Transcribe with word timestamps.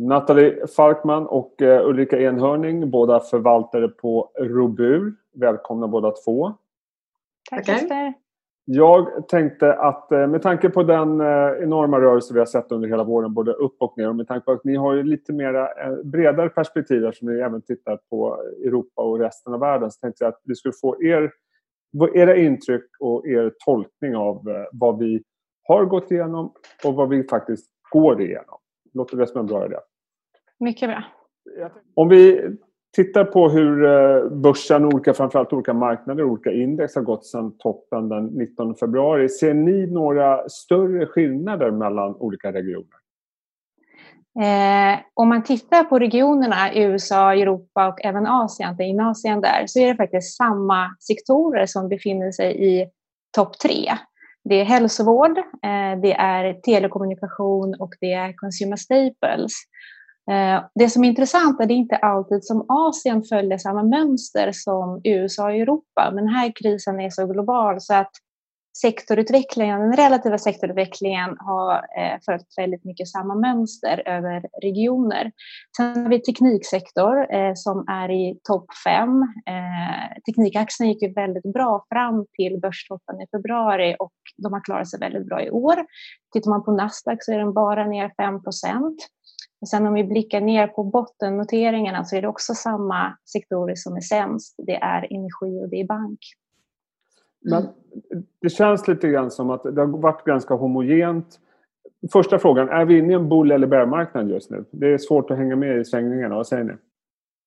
Nathalie 0.00 0.66
Falkman 0.66 1.26
och 1.26 1.62
eh, 1.62 1.86
Ulrika 1.86 2.20
Enhörning, 2.20 2.90
båda 2.90 3.20
förvaltare 3.20 3.88
på 3.88 4.30
Robur. 4.38 5.12
Välkomna 5.34 5.88
båda 5.88 6.10
två. 6.10 6.52
Tack 7.50 7.68
Jesper. 7.68 8.14
Jag 8.64 9.28
tänkte 9.28 9.74
att 9.74 10.12
eh, 10.12 10.26
med 10.26 10.42
tanke 10.42 10.70
på 10.70 10.82
den 10.82 11.20
eh, 11.20 11.62
enorma 11.62 12.00
rörelse 12.00 12.34
vi 12.34 12.38
har 12.38 12.46
sett 12.46 12.72
under 12.72 12.88
hela 12.88 13.04
våren, 13.04 13.34
både 13.34 13.52
upp 13.52 13.76
och 13.78 13.98
ner, 13.98 14.08
och 14.08 14.16
med 14.16 14.28
tanke 14.28 14.44
på 14.44 14.52
att 14.52 14.64
ni 14.64 14.76
har 14.76 14.94
ju 14.94 15.02
lite 15.02 15.32
mera, 15.32 15.68
bredare 16.04 16.48
perspektiv 16.48 17.04
eftersom 17.04 17.28
ni 17.28 17.40
även 17.40 17.62
tittar 17.62 17.98
på 18.10 18.42
Europa 18.64 19.02
och 19.02 19.18
resten 19.18 19.54
av 19.54 19.60
världen, 19.60 19.90
så 19.90 20.00
tänkte 20.00 20.24
jag 20.24 20.28
att 20.28 20.40
vi 20.44 20.54
skulle 20.54 20.74
få 20.80 21.02
er, 21.02 21.32
era 22.14 22.36
intryck 22.36 22.84
och 23.00 23.26
er 23.26 23.52
tolkning 23.64 24.16
av 24.16 24.66
vad 24.72 24.98
vi 24.98 25.22
har 25.62 25.84
gått 25.84 26.10
igenom 26.10 26.52
och 26.84 26.94
vad 26.94 27.08
vi 27.08 27.24
faktiskt 27.24 27.70
går 27.90 28.20
igenom. 28.20 28.58
Låter 28.94 29.16
det 29.16 29.26
som 29.26 29.40
en 29.40 29.46
bra 29.46 29.66
idé? 29.66 29.76
Mycket 30.60 30.88
bra. 30.88 31.04
Om 31.94 32.08
vi 32.08 32.50
tittar 32.96 33.24
på 33.24 33.48
hur 33.48 33.84
eh, 33.84 34.28
börsen, 34.28 34.84
olika, 34.84 35.14
framförallt 35.14 35.52
olika 35.52 35.72
marknader, 35.72 36.24
olika 36.24 36.52
index 36.52 36.94
har 36.94 37.02
gått 37.02 37.26
sedan 37.26 37.58
toppen 37.58 38.08
den 38.08 38.26
19 38.26 38.74
februari. 38.74 39.28
Ser 39.28 39.54
ni 39.54 39.86
några 39.86 40.48
större 40.48 41.06
skillnader 41.06 41.70
mellan 41.70 42.16
olika 42.16 42.52
regioner? 42.52 43.00
Eh, 44.40 44.98
om 45.14 45.28
man 45.28 45.44
tittar 45.44 45.84
på 45.84 45.98
regionerna 45.98 46.74
USA, 46.74 47.34
Europa 47.34 47.88
och 47.88 48.04
även 48.04 48.26
Asien, 48.26 48.76
det 48.76 48.84
är 48.84 49.10
Asien 49.10 49.40
där, 49.40 49.66
så 49.66 49.78
är 49.78 49.88
det 49.88 49.96
faktiskt 49.96 50.36
samma 50.36 50.96
sektorer 51.00 51.66
som 51.66 51.88
befinner 51.88 52.32
sig 52.32 52.78
i 52.80 52.90
topp 53.36 53.58
tre. 53.58 53.92
Det 54.44 54.54
är 54.54 54.64
hälsovård, 54.64 55.38
eh, 55.38 56.00
det 56.02 56.12
är 56.12 56.54
telekommunikation 56.54 57.74
och 57.78 57.94
det 58.00 58.12
är 58.12 58.32
consumer 58.32 58.76
staples. 58.76 59.52
Eh, 60.30 60.64
det 60.74 60.90
som 60.90 61.04
är 61.04 61.08
intressant 61.08 61.60
är 61.60 61.64
att 61.64 61.68
det 61.68 61.74
inte 61.74 61.96
alltid 61.96 62.44
som 62.44 62.66
Asien 62.68 63.22
följer 63.22 63.58
samma 63.58 63.82
mönster 63.82 64.50
som 64.52 65.00
USA 65.04 65.44
och 65.44 65.54
Europa, 65.54 66.10
men 66.14 66.24
den 66.24 66.34
här 66.34 66.52
krisen 66.54 67.00
är 67.00 67.10
så 67.10 67.26
global 67.26 67.80
så 67.80 67.94
att 67.94 68.10
sektorutvecklingen, 68.82 69.80
den 69.80 69.96
relativa 69.96 70.38
sektorutvecklingen 70.38 71.36
har 71.38 71.74
eh, 71.74 72.18
följt 72.26 72.46
väldigt 72.56 72.84
mycket 72.84 73.08
samma 73.08 73.34
mönster 73.34 74.02
över 74.06 74.46
regioner. 74.62 75.32
Sen 75.76 76.02
har 76.02 76.10
vi 76.10 76.20
tekniksektor 76.20 77.34
eh, 77.34 77.52
som 77.54 77.84
är 77.88 78.10
i 78.10 78.40
topp 78.42 78.66
fem. 78.84 79.10
Teknikaktien 80.26 80.88
gick 80.88 81.02
ju 81.02 81.12
väldigt 81.12 81.52
bra 81.52 81.86
fram 81.88 82.26
till 82.32 82.60
börstoppen 82.60 83.20
i 83.20 83.26
februari 83.36 83.96
och 83.98 84.12
de 84.36 84.52
har 84.52 84.64
klarat 84.64 84.90
sig 84.90 85.00
väldigt 85.00 85.26
bra 85.26 85.42
i 85.42 85.50
år. 85.50 85.76
Tittar 86.32 86.50
man 86.50 86.64
på 86.64 86.72
Nasdaq 86.72 87.18
så 87.20 87.32
är 87.32 87.38
den 87.38 87.52
bara 87.52 87.86
ner 87.86 88.12
5 88.16 88.42
procent. 88.42 88.96
Sen 89.66 89.86
om 89.86 89.94
vi 89.94 90.04
blickar 90.04 90.40
ner 90.40 90.66
på 90.66 90.84
bottennoteringarna 90.84 92.04
så 92.04 92.16
är 92.16 92.22
det 92.22 92.28
också 92.28 92.54
samma 92.54 93.16
sektorer 93.32 93.74
som 93.74 93.96
är 93.96 94.00
sämst. 94.00 94.54
Det 94.58 94.76
är 94.76 95.12
energi 95.12 95.64
och 95.64 95.68
det 95.68 95.80
är 95.80 95.86
bank. 95.86 96.18
Men 97.40 97.68
det 98.40 98.48
känns 98.48 98.88
lite 98.88 99.08
grann 99.08 99.30
som 99.30 99.50
att 99.50 99.62
det 99.62 99.80
har 99.80 99.86
varit 99.86 100.24
ganska 100.24 100.54
homogent. 100.54 101.40
Första 102.12 102.38
frågan, 102.38 102.68
är 102.68 102.84
vi 102.84 102.98
inne 102.98 103.12
i 103.12 103.16
en 103.16 103.28
bull 103.28 103.50
eller 103.50 103.66
bärmarknad 103.66 104.30
just 104.30 104.50
nu? 104.50 104.64
Det 104.70 104.86
är 104.86 104.98
svårt 104.98 105.30
att 105.30 105.38
hänga 105.38 105.56
med 105.56 105.80
i 105.80 105.84
svängningarna. 105.84 106.34
Vad 106.34 106.46
säger 106.46 106.64
ni? 106.64 106.72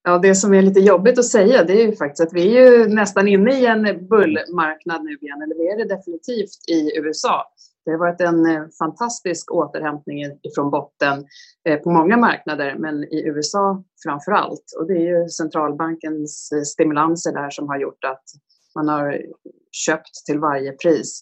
Ja, 0.04 0.18
det 0.18 0.36
som 0.36 0.54
är 0.54 0.62
lite 0.62 0.80
jobbigt 0.80 1.20
att 1.20 1.26
säga 1.26 1.64
det 1.64 1.82
är 1.82 1.86
ju 1.86 1.96
faktiskt 1.96 2.28
att 2.28 2.34
vi 2.34 2.58
är 2.58 2.72
ju 2.72 2.88
nästan 2.88 3.28
inne 3.28 3.60
i 3.60 3.66
en 3.66 4.08
bullmarknad 4.08 5.04
nu 5.04 5.18
igen, 5.22 5.42
eller 5.42 5.56
vi 5.56 5.68
är 5.68 5.78
det 5.78 5.96
definitivt 5.96 6.70
i 6.70 7.00
USA. 7.00 7.53
Det 7.86 7.92
har 7.92 7.98
varit 7.98 8.22
en 8.22 8.46
eh, 8.46 8.64
fantastisk 8.80 9.52
återhämtning 9.52 10.26
från 10.56 10.72
botten 10.72 11.26
eh, 11.70 11.80
på 11.80 11.92
många 11.92 12.18
marknader, 12.18 12.76
men 12.80 13.04
i 13.04 13.24
USA 13.26 13.84
framför 14.04 14.32
allt. 14.32 14.64
Och 14.80 14.88
det 14.88 14.94
är 14.94 15.22
ju 15.22 15.30
centralbankens 15.30 16.52
eh, 16.52 16.62
stimulanser 16.62 17.32
där 17.32 17.50
som 17.50 17.68
har 17.68 17.80
gjort 17.80 18.04
att 18.04 18.24
man 18.76 18.88
har 18.88 19.22
köpt 19.72 20.26
till 20.26 20.40
varje 20.40 20.72
pris. 20.72 21.22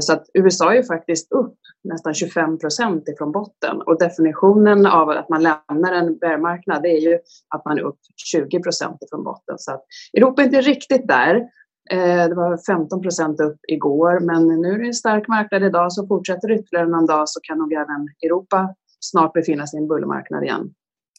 Så 0.00 0.12
att 0.12 0.26
USA 0.34 0.72
är 0.72 0.76
ju 0.76 0.82
faktiskt 0.82 1.32
upp 1.32 1.58
nästan 1.84 2.14
25 2.14 2.58
procent 2.58 3.08
ifrån 3.08 3.32
botten 3.32 3.82
och 3.82 3.98
definitionen 3.98 4.86
av 4.86 5.08
att 5.08 5.28
man 5.28 5.42
lämnar 5.42 5.92
en 5.92 6.18
bärmarknad 6.18 6.86
är 6.86 6.98
ju 6.98 7.18
att 7.54 7.64
man 7.64 7.78
är 7.78 7.82
upp 7.82 7.98
20 8.16 8.60
procent 8.60 9.02
ifrån 9.02 9.24
botten. 9.24 9.58
Så 9.58 9.72
att 9.72 9.84
Europa 10.16 10.42
är 10.42 10.46
inte 10.46 10.60
riktigt 10.60 11.08
där 11.08 11.48
Eh, 11.90 12.28
det 12.28 12.34
var 12.34 12.56
15 12.66 13.02
procent 13.02 13.40
upp 13.40 13.56
igår, 13.68 14.20
men 14.20 14.60
nu 14.60 14.72
är 14.72 14.78
det 14.78 14.86
en 14.86 14.94
stark 14.94 15.28
marknad 15.28 15.62
idag 15.62 15.92
så 15.92 16.06
fortsätter 16.06 16.48
det 16.48 16.54
ytterligare 16.54 16.88
någon 16.88 17.06
dag 17.06 17.28
så 17.28 17.40
kan 17.42 17.58
nog 17.58 17.72
även 17.72 18.08
Europa 18.22 18.74
snart 19.00 19.32
befinna 19.32 19.66
sig 19.66 19.78
i 19.78 19.82
en 19.82 19.88
bullmarknad 19.88 20.44
igen. 20.44 20.74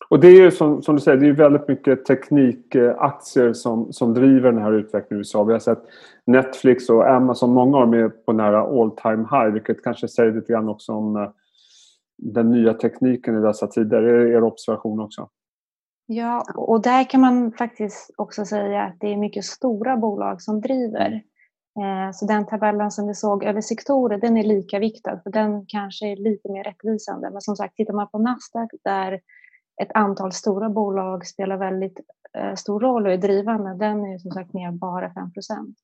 Och 0.09 0.19
det 0.19 0.27
är 0.27 0.41
ju 0.41 0.51
som, 0.51 0.81
som, 0.81 0.95
du 0.95 1.01
säger, 1.01 1.17
det 1.17 1.27
är 1.27 1.33
väldigt 1.33 1.67
mycket 1.67 2.05
teknikaktier 2.05 3.53
som, 3.53 3.93
som 3.93 4.13
driver 4.13 4.51
den 4.51 4.61
här 4.61 4.71
utvecklingen 4.71 5.17
i 5.17 5.19
USA. 5.19 5.43
Vi 5.43 5.53
har 5.53 5.59
sett 5.59 5.83
Netflix 6.27 6.89
och 6.89 7.09
Amazon, 7.09 7.53
många 7.53 7.77
av 7.77 7.81
dem 7.81 7.93
är 7.93 8.09
på 8.09 8.33
nära 8.33 8.61
all 8.61 8.91
time 8.91 9.27
high, 9.31 9.53
vilket 9.53 9.83
kanske 9.83 10.07
säger 10.07 10.31
lite 10.31 10.53
grann 10.53 10.69
också 10.69 10.91
om 10.91 11.15
eh, 11.15 11.29
den 12.17 12.51
nya 12.51 12.73
tekniken 12.73 13.37
i 13.37 13.41
dessa 13.41 13.67
tider. 13.67 14.03
Är 14.03 14.25
det 14.25 14.33
er 14.33 14.43
observation 14.43 14.99
också? 14.99 15.29
Ja, 16.11 16.43
och 16.55 16.81
där 16.81 17.09
kan 17.09 17.21
man 17.21 17.51
faktiskt 17.51 18.11
också 18.17 18.45
säga 18.45 18.83
att 18.83 18.99
det 18.99 19.07
är 19.07 19.17
mycket 19.17 19.45
stora 19.45 19.97
bolag 19.97 20.41
som 20.41 20.61
driver. 20.61 21.11
Eh, 21.79 22.11
så 22.13 22.25
den 22.25 22.45
tabellen 22.45 22.91
som 22.91 23.07
vi 23.07 23.13
såg 23.13 23.43
över 23.43 23.61
sektorer, 23.61 24.17
den 24.17 24.37
är 24.37 24.43
lika 24.43 24.79
viktad, 24.79 25.19
för 25.23 25.29
den 25.29 25.65
kanske 25.67 26.07
är 26.07 26.15
lite 26.15 26.51
mer 26.51 26.63
rättvisande. 26.63 27.29
Men 27.31 27.41
som 27.41 27.55
sagt, 27.55 27.75
tittar 27.75 27.93
man 27.93 28.09
på 28.09 28.17
Nasdaq 28.17 28.69
där 28.83 29.13
ett 29.81 29.91
antal 29.93 30.31
stora 30.31 30.69
bolag 30.69 31.27
spelar 31.27 31.57
väldigt 31.57 31.99
eh, 32.37 32.55
stor 32.55 32.79
roll 32.79 33.05
och 33.05 33.13
är 33.13 33.17
drivande, 33.17 33.75
den 33.75 34.05
är 34.05 34.17
som 34.17 34.31
sagt 34.31 34.53
ner 34.53 34.71
bara 34.71 35.13
5 35.13 35.33
procent. 35.33 35.77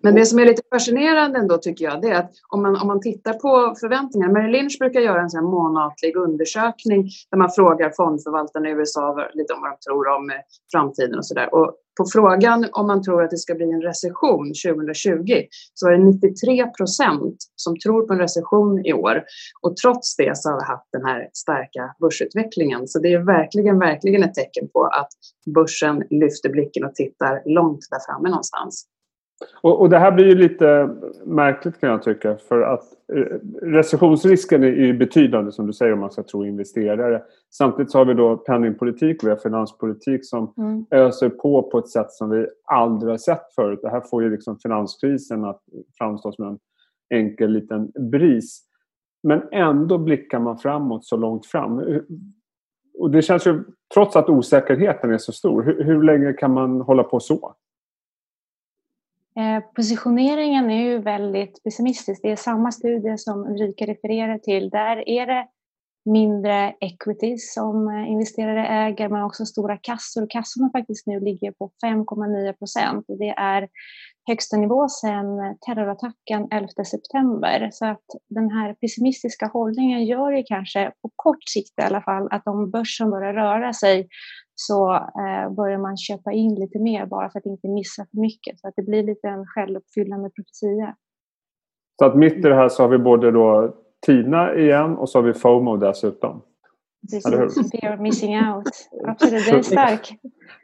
Men 0.00 0.14
det 0.14 0.26
som 0.26 0.38
är 0.38 0.46
lite 0.46 0.62
fascinerande 0.70 1.38
ändå 1.38 1.58
tycker 1.58 1.84
jag, 1.84 2.02
det 2.02 2.08
är 2.08 2.18
att 2.18 2.32
om 2.48 2.62
man, 2.62 2.76
om 2.76 2.86
man 2.86 3.00
tittar 3.00 3.32
på 3.32 3.74
förväntningar. 3.80 4.28
Merrill 4.28 4.52
Lynch 4.52 4.76
brukar 4.78 5.00
göra 5.00 5.22
en 5.22 5.30
sån 5.30 5.44
månatlig 5.44 6.16
undersökning 6.16 7.10
där 7.30 7.38
man 7.38 7.50
frågar 7.50 7.92
fondförvaltarna 7.96 8.68
i 8.68 8.72
USA 8.72 9.28
lite 9.34 9.52
om 9.52 9.60
vad 9.60 9.70
de 9.70 9.76
tror 9.86 10.08
om 10.08 10.30
eh, 10.30 10.36
framtiden 10.72 11.18
och 11.18 11.26
sådär. 11.26 11.54
Och 11.54 11.76
på 11.98 12.04
frågan 12.12 12.68
om 12.72 12.86
man 12.86 13.02
tror 13.02 13.22
att 13.22 13.30
det 13.30 13.38
ska 13.38 13.54
bli 13.54 13.70
en 13.70 13.82
recession 13.82 14.52
2020 14.66 15.46
så 15.74 15.86
är 15.88 15.92
det 15.92 16.04
93 16.04 16.66
procent 16.66 17.36
som 17.56 17.78
tror 17.78 18.06
på 18.06 18.12
en 18.12 18.18
recession 18.18 18.86
i 18.86 18.92
år. 18.92 19.22
Och 19.62 19.76
trots 19.76 20.16
det 20.16 20.36
så 20.36 20.50
har 20.50 20.56
vi 20.60 20.64
haft 20.64 20.88
den 20.92 21.04
här 21.04 21.28
starka 21.32 21.94
börsutvecklingen. 22.00 22.88
Så 22.88 22.98
det 22.98 23.12
är 23.12 23.18
verkligen, 23.18 23.78
verkligen 23.78 24.22
ett 24.22 24.34
tecken 24.34 24.68
på 24.72 24.84
att 24.84 25.08
börsen 25.54 26.02
lyfter 26.10 26.48
blicken 26.48 26.84
och 26.84 26.94
tittar 26.94 27.42
långt 27.44 27.80
där 27.90 28.00
framme 28.06 28.28
någonstans. 28.28 28.86
Och, 29.60 29.80
och, 29.80 29.90
det 29.90 29.98
här 29.98 30.12
blir 30.12 30.26
ju 30.26 30.34
lite 30.34 30.90
märkligt 31.24 31.80
kan 31.80 31.90
jag 31.90 32.02
tycka 32.02 32.36
för 32.36 32.62
att 32.62 32.84
eh, 33.12 33.36
recessionsrisken 33.62 34.64
är 34.64 34.68
ju 34.68 34.98
betydande 34.98 35.52
som 35.52 35.66
du 35.66 35.72
säger 35.72 35.92
om 35.92 36.00
man 36.00 36.10
ska 36.10 36.22
tro 36.22 36.44
investerare. 36.44 37.22
Samtidigt 37.50 37.90
så 37.90 37.98
har 37.98 38.04
vi 38.04 38.14
då 38.14 38.36
penningpolitik 38.36 39.22
och 39.22 39.26
vi 39.26 39.30
har 39.30 39.38
finanspolitik 39.38 40.26
som 40.26 40.52
mm. 40.58 40.86
öser 40.90 41.28
på 41.28 41.62
på 41.62 41.78
ett 41.78 41.88
sätt 41.88 42.10
som 42.10 42.30
vi 42.30 42.46
aldrig 42.64 43.10
har 43.10 43.18
sett 43.18 43.54
förut. 43.54 43.78
Det 43.82 43.90
här 43.90 44.00
får 44.00 44.22
ju 44.22 44.30
liksom 44.30 44.58
finanskrisen 44.58 45.44
att 45.44 45.60
framstå 45.98 46.32
som 46.32 46.46
en 46.46 46.58
enkel 47.14 47.50
liten 47.50 47.92
bris. 48.10 48.62
Men 49.22 49.42
ändå 49.52 49.98
blickar 49.98 50.38
man 50.38 50.58
framåt 50.58 51.04
så 51.04 51.16
långt 51.16 51.46
fram. 51.46 51.82
Och 52.98 53.10
det 53.10 53.22
känns 53.22 53.46
ju, 53.46 53.64
trots 53.94 54.16
att 54.16 54.28
osäkerheten 54.28 55.10
är 55.10 55.18
så 55.18 55.32
stor, 55.32 55.62
hur, 55.62 55.84
hur 55.84 56.02
länge 56.02 56.32
kan 56.32 56.52
man 56.52 56.80
hålla 56.80 57.02
på 57.02 57.20
så? 57.20 57.54
Eh, 59.36 59.60
positioneringen 59.74 60.70
är 60.70 60.82
ju 60.82 60.98
väldigt 60.98 61.62
pessimistisk. 61.64 62.22
Det 62.22 62.30
är 62.30 62.36
samma 62.36 62.72
studie 62.72 63.18
som 63.18 63.46
Ulrika 63.46 63.86
refererar 63.86 64.38
till. 64.38 64.70
Där 64.70 65.08
är 65.08 65.26
det 65.26 65.46
mindre 66.04 66.74
equities 66.80 67.54
som 67.54 67.88
eh, 67.88 68.10
investerare 68.10 68.66
äger, 68.66 69.08
men 69.08 69.22
också 69.22 69.46
stora 69.46 69.76
kassor. 69.76 70.26
Kassorna 70.30 70.70
faktiskt 70.70 71.06
nu 71.06 71.20
ligger 71.20 71.52
på 71.52 71.70
5,9 71.84 72.52
procent 72.52 73.04
och 73.08 73.18
det 73.18 73.28
är 73.28 73.68
högsta 74.28 74.56
nivå 74.56 74.88
sedan 74.88 75.56
terrorattacken 75.66 76.48
11 76.50 76.68
september. 76.86 77.68
Så 77.72 77.86
att 77.86 78.04
den 78.30 78.50
här 78.50 78.74
pessimistiska 78.74 79.46
hållningen 79.46 80.04
gör 80.04 80.32
ju 80.32 80.42
kanske 80.42 80.92
på 81.02 81.10
kort 81.16 81.48
sikt 81.48 81.78
i 81.78 81.82
alla 81.82 82.02
fall 82.02 82.28
att 82.30 82.46
om 82.46 82.70
börsen 82.70 83.10
börjar 83.10 83.34
röra 83.34 83.72
sig 83.72 84.08
så 84.54 84.94
eh, 84.94 85.50
börjar 85.50 85.78
man 85.78 85.96
köpa 85.96 86.32
in 86.32 86.54
lite 86.54 86.78
mer 86.78 87.06
bara 87.06 87.30
för 87.30 87.38
att 87.38 87.46
inte 87.46 87.68
missa 87.68 88.06
för 88.10 88.20
mycket. 88.20 88.60
Så 88.60 88.68
att 88.68 88.74
det 88.76 88.82
blir 88.82 89.02
lite 89.02 89.28
en 89.28 89.46
självuppfyllande 89.46 90.30
profetia. 90.30 90.96
Så 91.98 92.04
att 92.04 92.16
mitt 92.16 92.34
i 92.34 92.40
det 92.40 92.54
här 92.54 92.68
så 92.68 92.82
har 92.82 92.88
vi 92.88 92.98
både 92.98 93.30
då 93.30 93.74
Tina 94.06 94.54
igen 94.54 94.96
och 94.96 95.08
så 95.08 95.18
har 95.18 95.22
vi 95.22 95.34
FOMO 95.34 95.76
dessutom. 95.76 96.42
Precis, 97.10 97.70
fear 97.70 97.94
of 97.94 98.00
missing 98.00 98.36
out. 98.36 98.68
Absolut, 99.06 99.46
den 99.46 99.58
är 99.58 99.62
stark. 99.62 100.12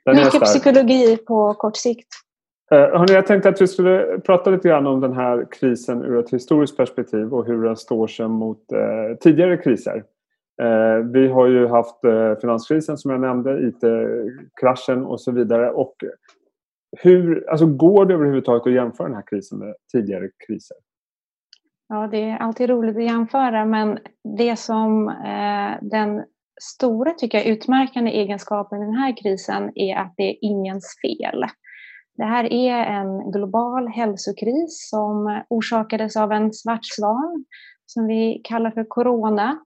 Den 0.04 0.16
Mycket 0.16 0.30
stark. 0.30 0.44
psykologi 0.44 1.16
på 1.16 1.54
kort 1.54 1.76
sikt. 1.76 2.08
Eh, 2.70 2.78
hörni, 2.78 3.12
jag 3.12 3.26
tänkte 3.26 3.48
att 3.48 3.60
vi 3.60 3.66
skulle 3.66 4.18
prata 4.18 4.50
lite 4.50 4.68
grann 4.68 4.86
om 4.86 5.00
den 5.00 5.12
här 5.12 5.46
krisen 5.50 6.02
ur 6.02 6.18
ett 6.18 6.30
historiskt 6.30 6.76
perspektiv 6.76 7.34
och 7.34 7.46
hur 7.46 7.64
den 7.64 7.76
står 7.76 8.06
sig 8.06 8.28
mot 8.28 8.72
eh, 8.72 9.16
tidigare 9.20 9.56
kriser. 9.56 10.04
Eh, 10.62 11.04
vi 11.12 11.28
har 11.28 11.46
ju 11.46 11.66
haft 11.66 12.04
eh, 12.04 12.34
finanskrisen 12.40 12.98
som 12.98 13.10
jag 13.10 13.20
nämnde, 13.20 13.68
IT-kraschen 13.68 15.06
och 15.06 15.20
så 15.20 15.32
vidare. 15.32 15.70
Och 15.70 15.94
hur, 16.98 17.50
alltså 17.50 17.66
går 17.66 18.06
det 18.06 18.14
överhuvudtaget 18.14 18.66
att 18.66 18.72
jämföra 18.72 19.08
den 19.08 19.16
här 19.16 19.24
krisen 19.26 19.58
med 19.58 19.74
tidigare 19.92 20.28
kriser? 20.46 20.76
Ja, 21.88 22.08
det 22.10 22.22
är 22.22 22.36
alltid 22.36 22.70
roligt 22.70 22.96
att 22.96 23.04
jämföra, 23.04 23.64
men 23.64 23.98
det 24.38 24.58
som 24.58 25.08
eh, 25.08 25.88
den 25.88 26.24
stora, 26.60 27.12
tycker 27.12 27.38
jag, 27.38 27.46
utmärkande 27.46 28.10
egenskapen 28.10 28.82
i 28.82 28.84
den 28.84 28.94
här 28.94 29.16
krisen 29.16 29.72
är 29.74 29.96
att 29.96 30.14
det 30.16 30.30
är 30.30 30.36
ingens 30.40 30.96
fel. 31.02 31.44
Det 32.16 32.24
här 32.24 32.52
är 32.52 33.00
en 33.00 33.30
global 33.30 33.88
hälsokris 33.88 34.88
som 34.90 35.42
orsakades 35.48 36.16
av 36.16 36.32
en 36.32 36.52
svart 36.52 36.84
svan 36.84 37.44
som 37.86 38.06
vi 38.06 38.40
kallar 38.44 38.70
för 38.70 38.84
corona 38.84 39.58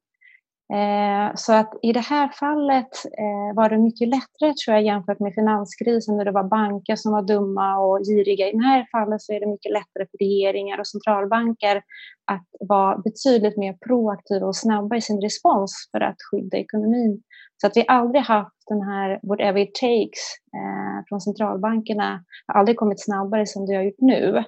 Eh, 0.73 1.35
så 1.35 1.53
att 1.53 1.75
i 1.83 1.93
det 1.93 2.01
här 2.01 2.29
fallet 2.29 2.91
eh, 3.19 3.57
var 3.57 3.69
det 3.69 3.79
mycket 3.79 4.09
lättare 4.09 4.55
tror 4.55 4.75
jag 4.77 4.83
jämfört 4.83 5.21
med 5.21 5.35
finanskrisen 5.35 6.17
när 6.17 6.25
det 6.25 6.31
var 6.31 6.45
banker 6.45 6.97
som 6.97 7.13
var 7.13 7.23
dumma 7.23 7.79
och 7.79 7.99
giriga. 7.99 8.49
I 8.49 8.53
det 8.53 8.65
här 8.65 8.87
fallet 8.93 9.23
så 9.23 9.33
är 9.33 9.41
det 9.41 9.47
mycket 9.47 9.73
lättare 9.73 10.07
för 10.11 10.19
regeringar 10.19 10.79
och 10.79 10.87
centralbanker 10.87 11.77
att 12.25 12.47
vara 12.61 12.99
betydligt 12.99 13.57
mer 13.57 13.73
proaktiva 13.87 14.47
och 14.47 14.57
snabba 14.57 14.97
i 14.97 15.01
sin 15.01 15.21
respons 15.21 15.89
för 15.91 16.01
att 16.01 16.17
skydda 16.31 16.57
ekonomin. 16.57 17.23
Så 17.57 17.67
att 17.67 17.77
vi 17.77 17.85
aldrig 17.89 18.23
haft 18.23 18.69
den 18.69 18.83
här 18.83 19.21
whatever 19.23 19.61
it 19.61 19.75
takes 19.75 20.23
eh, 20.57 21.05
från 21.09 21.21
centralbankerna 21.21 22.25
har 22.47 22.61
aldrig 22.61 22.77
kommit 22.77 23.05
snabbare 23.05 23.47
som 23.47 23.67
det 23.67 23.75
har 23.75 23.83
gjort 23.83 24.01
nu. 24.01 24.45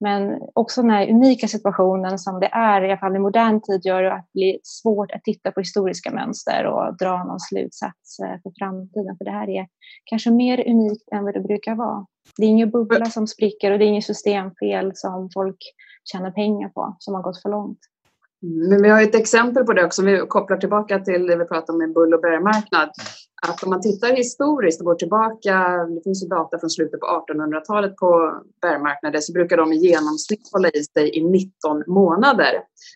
Men 0.00 0.40
också 0.54 0.82
den 0.82 0.90
här 0.90 1.10
unika 1.10 1.48
situationen 1.48 2.18
som 2.18 2.40
det 2.40 2.46
är, 2.46 2.82
i 2.82 2.84
alla 2.84 2.98
fall 2.98 3.16
i 3.16 3.18
modern 3.18 3.60
tid, 3.60 3.80
gör 3.84 4.02
det 4.02 4.12
att 4.12 4.26
det 4.32 4.38
blir 4.38 4.58
svårt 4.62 5.12
att 5.12 5.24
titta 5.24 5.52
på 5.52 5.60
historiska 5.60 6.10
mönster 6.10 6.66
och 6.66 6.96
dra 6.96 7.24
någon 7.24 7.40
slutsats 7.40 8.18
eh, 8.18 8.40
för 8.42 8.52
framtiden. 8.58 9.16
För 9.18 9.24
det 9.24 9.30
här 9.30 9.48
är 9.48 9.66
kanske 10.04 10.30
mer 10.30 10.68
unikt 10.68 11.08
än 11.12 11.24
vad 11.24 11.34
det 11.34 11.40
brukar 11.40 11.74
vara. 11.74 12.06
Det 12.36 12.44
är 12.44 12.48
ingen 12.48 12.70
bubbla 12.70 13.04
som 13.06 13.26
spricker 13.26 13.72
och 13.72 13.78
det 13.78 13.84
är 13.84 13.88
inget 13.88 14.04
systemfel 14.04 14.92
som 14.94 15.30
folk 15.34 15.58
tjänar 16.12 16.30
pengar 16.30 16.68
på, 16.68 16.96
som 16.98 17.14
har 17.14 17.22
gått 17.22 17.42
för 17.42 17.48
långt. 17.48 17.78
Men 18.42 18.82
vi 18.82 18.88
har 18.88 19.02
ett 19.02 19.14
exempel 19.14 19.64
på 19.64 19.72
det 19.72 19.84
också, 19.84 20.02
vi 20.02 20.18
kopplar 20.28 20.56
tillbaka 20.56 20.98
till 20.98 21.26
det 21.26 21.36
vi 21.36 21.44
pratade 21.44 21.72
om 21.72 21.78
med 21.78 21.92
bull 21.92 22.14
och 22.14 22.20
bärmarknad. 22.20 22.90
Att 23.46 23.62
om 23.62 23.70
man 23.70 23.80
tittar 23.80 24.12
historiskt 24.12 24.80
och 24.80 24.86
går 24.86 24.94
tillbaka, 24.94 25.86
det 25.94 26.00
finns 26.04 26.24
ju 26.24 26.28
data 26.28 26.58
från 26.58 26.70
slutet 26.70 27.00
på 27.00 27.06
1800-talet 27.06 27.96
på 27.96 28.40
bärmarknader, 28.62 29.20
så 29.20 29.32
brukar 29.32 29.56
de 29.56 29.72
i 29.72 29.76
genomsnitt 29.76 30.48
hålla 30.52 30.68
i 30.68 30.84
sig 30.84 31.18
i 31.18 31.24
19 31.24 31.84
månader. 31.86 32.52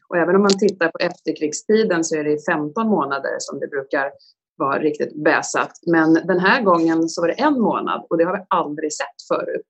Och 0.09 0.17
även 0.17 0.37
om 0.37 0.43
man 0.43 0.59
tittar 0.59 0.89
på 0.89 0.99
efterkrigstiden 0.99 2.05
så 2.05 2.17
är 2.17 2.25
det 2.25 2.33
i 2.33 2.39
15 2.53 2.89
månader 2.89 3.37
som 3.39 3.61
det 3.61 3.67
brukar 3.67 4.11
vara 4.57 4.79
riktigt 4.79 5.25
bäsat. 5.25 5.73
Men 5.87 6.15
den 6.15 6.41
här 6.41 6.63
gången 6.63 7.09
så 7.09 7.21
var 7.21 7.29
det 7.29 7.41
en 7.41 7.61
månad 7.61 8.07
och 8.11 8.19
det 8.19 8.25
har 8.25 8.37
vi 8.37 8.45
aldrig 8.49 8.93
sett 8.93 9.19
förut. 9.29 9.67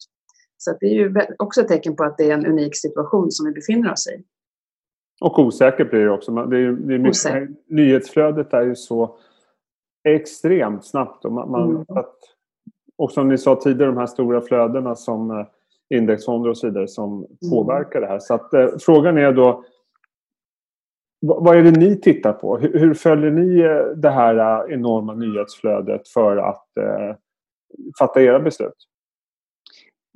Så 0.58 0.76
det 0.80 0.86
är 0.86 0.94
ju 0.94 1.14
också 1.38 1.60
ett 1.60 1.68
tecken 1.68 1.96
på 1.96 2.04
att 2.04 2.18
det 2.18 2.30
är 2.30 2.34
en 2.34 2.46
unik 2.46 2.76
situation 2.76 3.30
som 3.30 3.46
vi 3.46 3.52
befinner 3.52 3.92
oss 3.92 4.06
i. 4.06 4.24
Och 5.20 5.38
osäkert 5.38 5.90
blir 5.90 6.04
det 6.04 6.10
också. 6.10 6.32
Det 6.32 6.58
är, 6.58 6.72
det 6.72 6.94
är 6.94 6.98
mycket, 6.98 7.68
nyhetsflödet 7.68 8.52
är 8.52 8.62
ju 8.62 8.76
så 8.76 9.18
extremt 10.08 10.84
snabbt. 10.84 11.24
Och, 11.24 11.32
man, 11.32 11.70
mm. 11.70 11.84
att, 11.88 12.14
och 12.98 13.12
som 13.12 13.28
ni 13.28 13.38
sa 13.38 13.56
tidigare, 13.56 13.90
de 13.90 13.98
här 13.98 14.06
stora 14.06 14.40
flödena 14.40 14.94
som 14.94 15.30
eh, 15.30 15.46
indexfonder 15.94 16.50
och 16.50 16.58
så 16.58 16.66
vidare 16.66 16.88
som 16.88 17.12
mm. 17.12 17.28
påverkar 17.50 18.00
det 18.00 18.06
här. 18.06 18.18
Så 18.18 18.34
att, 18.34 18.54
eh, 18.54 18.68
frågan 18.78 19.18
är 19.18 19.32
då 19.32 19.64
vad 21.22 21.56
är 21.56 21.62
det 21.62 21.70
ni 21.70 22.00
tittar 22.00 22.32
på? 22.32 22.58
Hur, 22.58 22.78
hur 22.78 22.94
följer 22.94 23.30
ni 23.30 23.60
eh, 23.60 23.96
det 23.96 24.10
här 24.10 24.34
eh, 24.34 24.74
enorma 24.74 25.14
nyhetsflödet 25.14 26.08
för 26.08 26.36
att 26.36 26.76
eh, 26.76 27.16
fatta 27.98 28.22
era 28.22 28.40
beslut? 28.40 28.86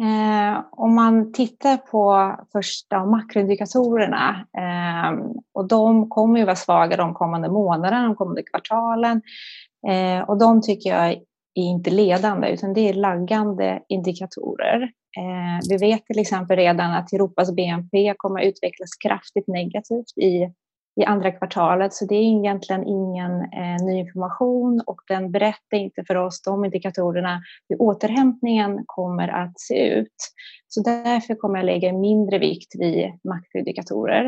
Eh, 0.03 0.65
om 0.71 0.95
man 0.95 1.33
tittar 1.33 1.77
på 1.77 2.37
första 2.53 3.05
makroindikatorerna 3.05 4.47
eh, 4.59 5.27
och 5.53 5.69
de 5.69 6.09
kommer 6.09 6.39
ju 6.39 6.45
vara 6.45 6.57
svaga 6.57 6.97
de 6.97 7.15
kommande 7.15 7.49
månaderna, 7.49 8.07
de 8.07 8.17
kommande 8.17 8.43
kvartalen 8.43 9.23
eh, 9.89 10.29
och 10.29 10.39
de 10.39 10.63
tycker 10.63 10.91
jag 10.91 11.09
är 11.09 11.21
inte 11.55 11.91
ledande 11.91 12.49
utan 12.49 12.75
det 12.75 12.89
är 12.89 12.95
laggande 12.95 13.83
indikatorer. 13.89 14.83
Eh, 15.17 15.69
vi 15.69 15.77
vet 15.77 16.07
till 16.07 16.19
exempel 16.19 16.57
redan 16.57 16.91
att 16.91 17.13
Europas 17.13 17.53
BNP 17.53 18.15
kommer 18.17 18.41
att 18.41 18.47
utvecklas 18.47 18.91
kraftigt 19.05 19.49
negativt 19.49 20.19
i 20.19 20.53
i 20.97 21.05
andra 21.05 21.31
kvartalet. 21.31 21.95
Så 21.95 22.05
det 22.05 22.15
är 22.15 22.39
egentligen 22.39 22.87
ingen 22.87 23.41
eh, 23.41 23.85
ny 23.85 23.99
information 23.99 24.83
och 24.87 25.01
den 25.09 25.33
berättar 25.33 25.77
inte 25.77 26.05
för 26.05 26.15
oss 26.15 26.43
de 26.43 26.65
indikatorerna 26.65 27.43
hur 27.69 27.83
återhämtningen 27.83 28.83
kommer 28.87 29.29
att 29.29 29.61
se 29.61 29.89
ut. 29.89 30.17
Så 30.69 30.83
därför 30.83 31.35
kommer 31.35 31.59
jag 31.59 31.67
lägga 31.67 31.93
mindre 31.93 32.39
vikt 32.39 32.75
vid 32.79 33.19
makroindikatorer. 33.25 34.25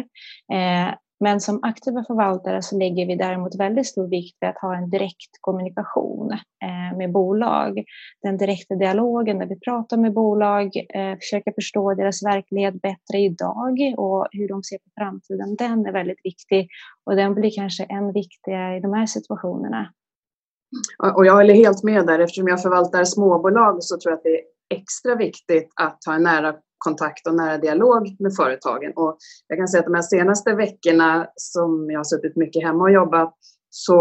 Eh, 0.53 0.95
men 1.21 1.41
som 1.41 1.61
aktiva 1.63 2.05
förvaltare 2.05 2.63
så 2.63 2.79
lägger 2.79 3.07
vi 3.07 3.17
däremot 3.17 3.61
väldigt 3.61 3.87
stor 3.87 4.09
vikt 4.09 4.37
vid 4.41 4.51
att 4.51 4.59
ha 4.59 4.77
en 4.77 4.91
direkt 4.91 5.31
kommunikation 5.41 6.33
eh, 6.33 6.99
med 6.99 7.13
bolag. 7.13 7.85
Den 8.23 8.37
direkta 8.37 8.75
dialogen 8.75 9.39
där 9.39 9.47
vi 9.47 9.61
pratar 9.61 9.97
med 9.97 10.13
bolag, 10.13 10.67
eh, 10.77 11.17
försöker 11.19 11.53
förstå 11.53 11.95
deras 11.95 12.23
verklighet 12.23 12.83
bättre 12.83 13.19
idag 13.19 13.95
och 13.97 14.27
hur 14.31 14.49
de 14.49 14.63
ser 14.63 14.79
på 14.79 14.91
framtiden, 15.01 15.57
den 15.57 15.87
är 15.87 15.93
väldigt 15.93 16.21
viktig 16.25 16.69
och 17.05 17.17
den 17.17 17.35
blir 17.35 17.51
kanske 17.51 17.85
än 17.85 18.13
viktigare 18.13 18.77
i 18.77 18.81
de 18.81 18.93
här 18.93 19.07
situationerna. 19.07 19.93
Och 21.15 21.27
jag 21.27 21.35
håller 21.35 21.55
helt 21.55 21.83
med 21.83 22.07
där. 22.07 22.19
Eftersom 22.19 22.49
jag 22.49 22.63
förvaltar 22.63 23.05
småbolag 23.05 23.83
så 23.83 23.99
tror 23.99 24.13
jag 24.13 24.17
att 24.17 24.23
det 24.23 24.39
är 24.39 24.45
extra 24.71 25.15
viktigt 25.15 25.73
att 25.81 25.99
ha 26.07 26.15
en 26.15 26.23
nära 26.23 26.55
kontakt 26.89 27.27
och 27.27 27.35
nära 27.35 27.59
dialog 27.59 28.03
med 28.19 28.33
företagen. 28.37 28.93
Och 28.97 29.17
jag 29.49 29.59
kan 29.59 29.69
säga 29.69 29.81
att 29.81 29.87
de 29.87 29.95
här 29.95 30.03
senaste 30.03 30.55
veckorna 30.55 31.27
som 31.37 31.91
jag 31.91 31.99
har 31.99 32.05
suttit 32.05 32.37
mycket 32.37 32.63
hemma 32.63 32.83
och 32.85 32.91
jobbat 33.01 33.35
så 33.71 33.97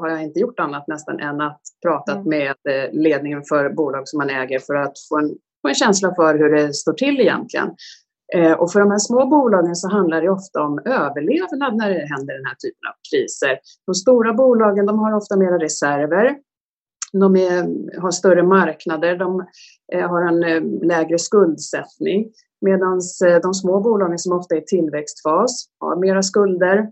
har 0.00 0.08
jag 0.08 0.22
inte 0.22 0.40
gjort 0.40 0.60
annat 0.60 0.88
nästan 0.88 1.20
än 1.20 1.40
att 1.40 1.60
prata 1.86 2.12
mm. 2.12 2.28
med 2.28 2.56
eh, 2.72 2.92
ledningen 2.92 3.42
för 3.48 3.70
bolag 3.70 4.08
som 4.08 4.18
man 4.18 4.30
äger 4.30 4.58
för 4.58 4.74
att 4.74 4.96
få 5.08 5.18
en, 5.18 5.28
få 5.62 5.68
en 5.68 5.74
känsla 5.74 6.14
för 6.14 6.38
hur 6.38 6.50
det 6.56 6.74
står 6.74 6.92
till 6.92 7.20
egentligen. 7.20 7.70
Eh, 8.34 8.52
och 8.52 8.72
för 8.72 8.80
de 8.80 8.90
här 8.90 8.98
små 8.98 9.26
bolagen 9.26 9.76
så 9.76 9.88
handlar 9.88 10.22
det 10.22 10.30
ofta 10.30 10.62
om 10.62 10.78
överlevnad 10.78 11.76
när 11.76 11.88
det 11.88 12.06
händer 12.14 12.34
den 12.34 12.46
här 12.46 12.58
typen 12.64 12.84
av 12.90 12.96
kriser. 13.10 13.58
De 13.86 13.94
stora 13.94 14.32
bolagen 14.32 14.86
de 14.86 14.98
har 14.98 15.12
ofta 15.12 15.36
mera 15.36 15.58
reserver. 15.58 16.36
De 17.12 17.36
är, 17.36 18.00
har 18.00 18.10
större 18.10 18.42
marknader, 18.42 19.16
de 19.16 19.46
eh, 19.92 20.08
har 20.08 20.22
en 20.22 20.42
eh, 20.42 20.86
lägre 20.86 21.18
skuldsättning. 21.18 22.32
Medan 22.60 23.00
eh, 23.26 23.40
de 23.42 23.54
små 23.54 23.80
bolagen 23.80 24.18
som 24.18 24.32
ofta 24.32 24.54
är 24.54 24.60
i 24.60 24.64
tillväxtfas 24.64 25.66
har 25.78 25.96
mera 25.96 26.22
skulder, 26.22 26.90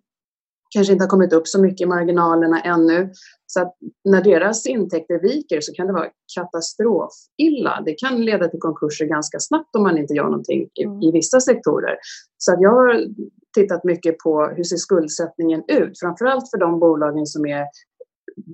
kanske 0.70 0.92
inte 0.92 1.04
har 1.04 1.08
kommit 1.08 1.32
upp 1.32 1.48
så 1.48 1.60
mycket 1.60 1.80
i 1.80 1.86
marginalerna 1.86 2.60
ännu. 2.60 3.10
Så 3.46 3.74
när 4.04 4.22
deras 4.22 4.66
intäkter 4.66 5.18
viker 5.18 5.60
så 5.60 5.72
kan 5.72 5.86
det 5.86 5.92
vara 5.92 6.08
katastrofilla. 6.34 7.82
Det 7.84 7.94
kan 7.94 8.24
leda 8.24 8.48
till 8.48 8.60
konkurser 8.60 9.06
ganska 9.06 9.38
snabbt 9.40 9.76
om 9.76 9.82
man 9.82 9.98
inte 9.98 10.14
gör 10.14 10.24
någonting 10.24 10.68
i, 10.74 10.84
mm. 10.84 11.02
i 11.02 11.12
vissa 11.12 11.40
sektorer. 11.40 11.96
Så 12.38 12.56
jag 12.60 12.70
har 12.70 13.06
tittat 13.54 13.84
mycket 13.84 14.18
på 14.18 14.52
hur 14.56 14.64
ser 14.64 14.76
skuldsättningen 14.76 15.62
ut, 15.68 15.98
framförallt 16.00 16.50
för 16.50 16.58
de 16.58 16.80
bolagen 16.80 17.26
som 17.26 17.46
är 17.46 17.64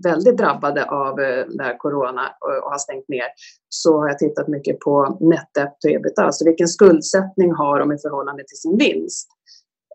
väldigt 0.04 0.36
drabbade 0.36 0.84
av 0.84 1.20
eh, 1.20 1.46
det 1.46 1.76
corona 1.78 2.22
och 2.40 2.70
har 2.70 2.78
stängt 2.78 3.08
ner 3.08 3.26
så 3.68 3.98
har 3.98 4.08
jag 4.08 4.18
tittat 4.18 4.48
mycket 4.48 4.78
på 4.80 5.18
net 5.20 5.48
debt 5.54 5.80
to 5.80 5.88
ebitda, 5.88 6.22
alltså 6.22 6.44
vilken 6.44 6.68
skuldsättning 6.68 7.52
har 7.52 7.78
de 7.78 7.92
i 7.92 7.98
förhållande 7.98 8.42
till 8.42 8.58
sin 8.58 8.76
vinst. 8.76 9.28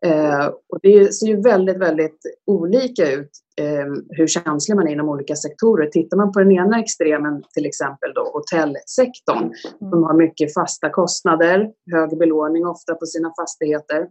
Eh, 0.06 0.46
och 0.46 0.80
det 0.82 1.14
ser 1.14 1.28
ju 1.28 1.42
väldigt, 1.42 1.78
väldigt 1.78 2.20
olika 2.48 3.12
ut 3.12 3.30
eh, 3.62 3.86
hur 4.10 4.28
känslig 4.28 4.76
man 4.76 4.88
är 4.88 4.92
inom 4.92 5.10
olika 5.10 5.36
sektorer. 5.36 5.88
Tittar 5.88 6.18
man 6.18 6.32
på 6.32 6.40
den 6.40 6.52
ena 6.52 6.80
extremen, 6.80 7.44
till 7.54 7.66
exempel 7.66 8.14
då 8.16 8.32
hotellsektorn, 8.34 9.44
mm. 9.44 9.92
som 9.92 10.04
har 10.04 10.14
mycket 10.14 10.54
fasta 10.54 10.90
kostnader, 10.90 11.72
hög 11.92 12.18
belåning 12.18 12.68
ofta 12.68 12.96
på 12.96 13.06
sina 13.06 13.34
fastigheter. 13.42 14.08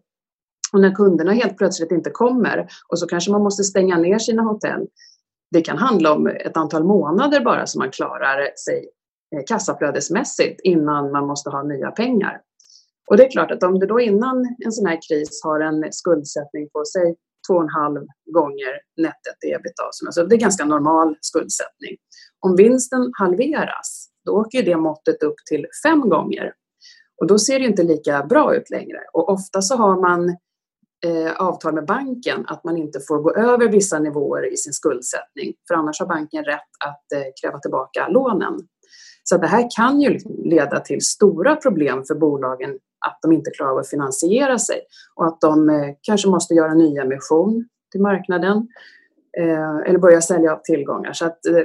Och 0.73 0.81
när 0.81 0.95
kunderna 0.95 1.33
helt 1.33 1.59
plötsligt 1.59 1.93
inte 1.93 2.11
kommer 2.11 2.69
och 2.89 2.99
så 2.99 3.07
kanske 3.07 3.31
man 3.31 3.43
måste 3.43 3.65
stänga 3.65 3.99
ner 3.99 4.19
sina 4.19 4.43
hotell, 4.43 4.87
det 5.51 5.61
kan 5.61 5.79
handla 5.79 6.13
om 6.13 6.27
ett 6.27 6.57
antal 6.57 6.85
månader 6.85 7.41
bara 7.41 7.67
som 7.67 7.79
man 7.79 7.91
klarar 7.91 8.51
sig 8.65 8.89
eh, 9.37 9.45
kassaflödesmässigt 9.47 10.61
innan 10.65 11.13
man 11.13 11.27
måste 11.27 11.51
ha 11.51 11.63
nya 11.63 11.91
pengar. 11.91 12.41
Och 13.11 13.17
det 13.17 13.27
är 13.27 13.31
klart 13.31 13.51
att 13.51 13.63
om 13.63 13.79
du 13.79 13.87
då 13.87 14.01
innan 14.01 14.57
en 14.65 14.73
sån 14.73 14.87
här 14.87 14.99
kris 15.09 15.41
har 15.45 15.61
en 15.61 15.93
skuldsättning 15.93 16.69
på 16.73 16.85
sig 16.85 17.17
två 17.49 17.55
och 17.55 17.63
en 17.63 17.69
halv 17.69 18.07
gånger 18.35 18.73
nettet 18.97 19.45
ebitda, 19.47 19.85
alltså 20.07 20.25
det 20.25 20.35
är 20.35 20.41
ganska 20.41 20.65
normal 20.65 21.17
skuldsättning. 21.21 21.97
Om 22.41 22.57
vinsten 22.57 23.11
halveras, 23.19 24.09
då 24.25 24.33
åker 24.33 24.63
det 24.63 24.77
måttet 24.77 25.23
upp 25.23 25.37
till 25.51 25.67
fem 25.85 26.01
gånger. 26.01 26.53
Och 27.21 27.27
då 27.27 27.39
ser 27.39 27.59
det 27.59 27.65
inte 27.65 27.83
lika 27.83 28.25
bra 28.25 28.55
ut 28.55 28.71
längre. 28.71 28.99
Och 29.13 29.29
ofta 29.29 29.63
så 29.63 29.77
har 29.77 30.01
man 30.01 30.37
eh, 31.07 31.33
avtal 31.33 31.75
med 31.75 31.87
banken 31.87 32.45
att 32.47 32.65
man 32.65 32.77
inte 32.77 33.01
får 33.09 33.19
gå 33.19 33.35
över 33.35 33.69
vissa 33.69 33.99
nivåer 33.99 34.53
i 34.53 34.57
sin 34.57 34.73
skuldsättning. 34.73 35.55
För 35.69 35.75
annars 35.75 36.01
har 36.01 36.07
banken 36.07 36.45
rätt 36.45 36.71
att 36.85 37.13
eh, 37.15 37.25
kräva 37.43 37.59
tillbaka 37.59 38.09
lånen. 38.09 38.59
Så 39.23 39.39
det 39.39 39.47
här 39.47 39.69
kan 39.77 40.01
ju 40.01 40.11
liksom 40.11 40.33
leda 40.45 40.81
till 40.81 41.01
stora 41.01 41.57
problem 41.57 42.05
för 42.09 42.15
bolagen 42.15 42.71
att 43.07 43.19
de 43.23 43.33
inte 43.33 43.51
klarar 43.51 43.73
av 43.73 43.79
att 43.79 43.89
finansiera 43.89 44.59
sig 44.59 44.81
och 45.15 45.27
att 45.27 45.41
de 45.41 45.69
eh, 45.69 45.95
kanske 46.03 46.29
måste 46.29 46.55
göra 46.55 46.75
nyemission 46.75 47.69
till 47.93 48.01
marknaden 48.01 48.69
eh, 49.39 49.77
eller 49.77 49.99
börja 49.99 50.21
sälja 50.21 50.53
av 50.53 50.61
tillgångar. 50.63 51.13
Så 51.13 51.27
att, 51.27 51.47
eh, 51.47 51.65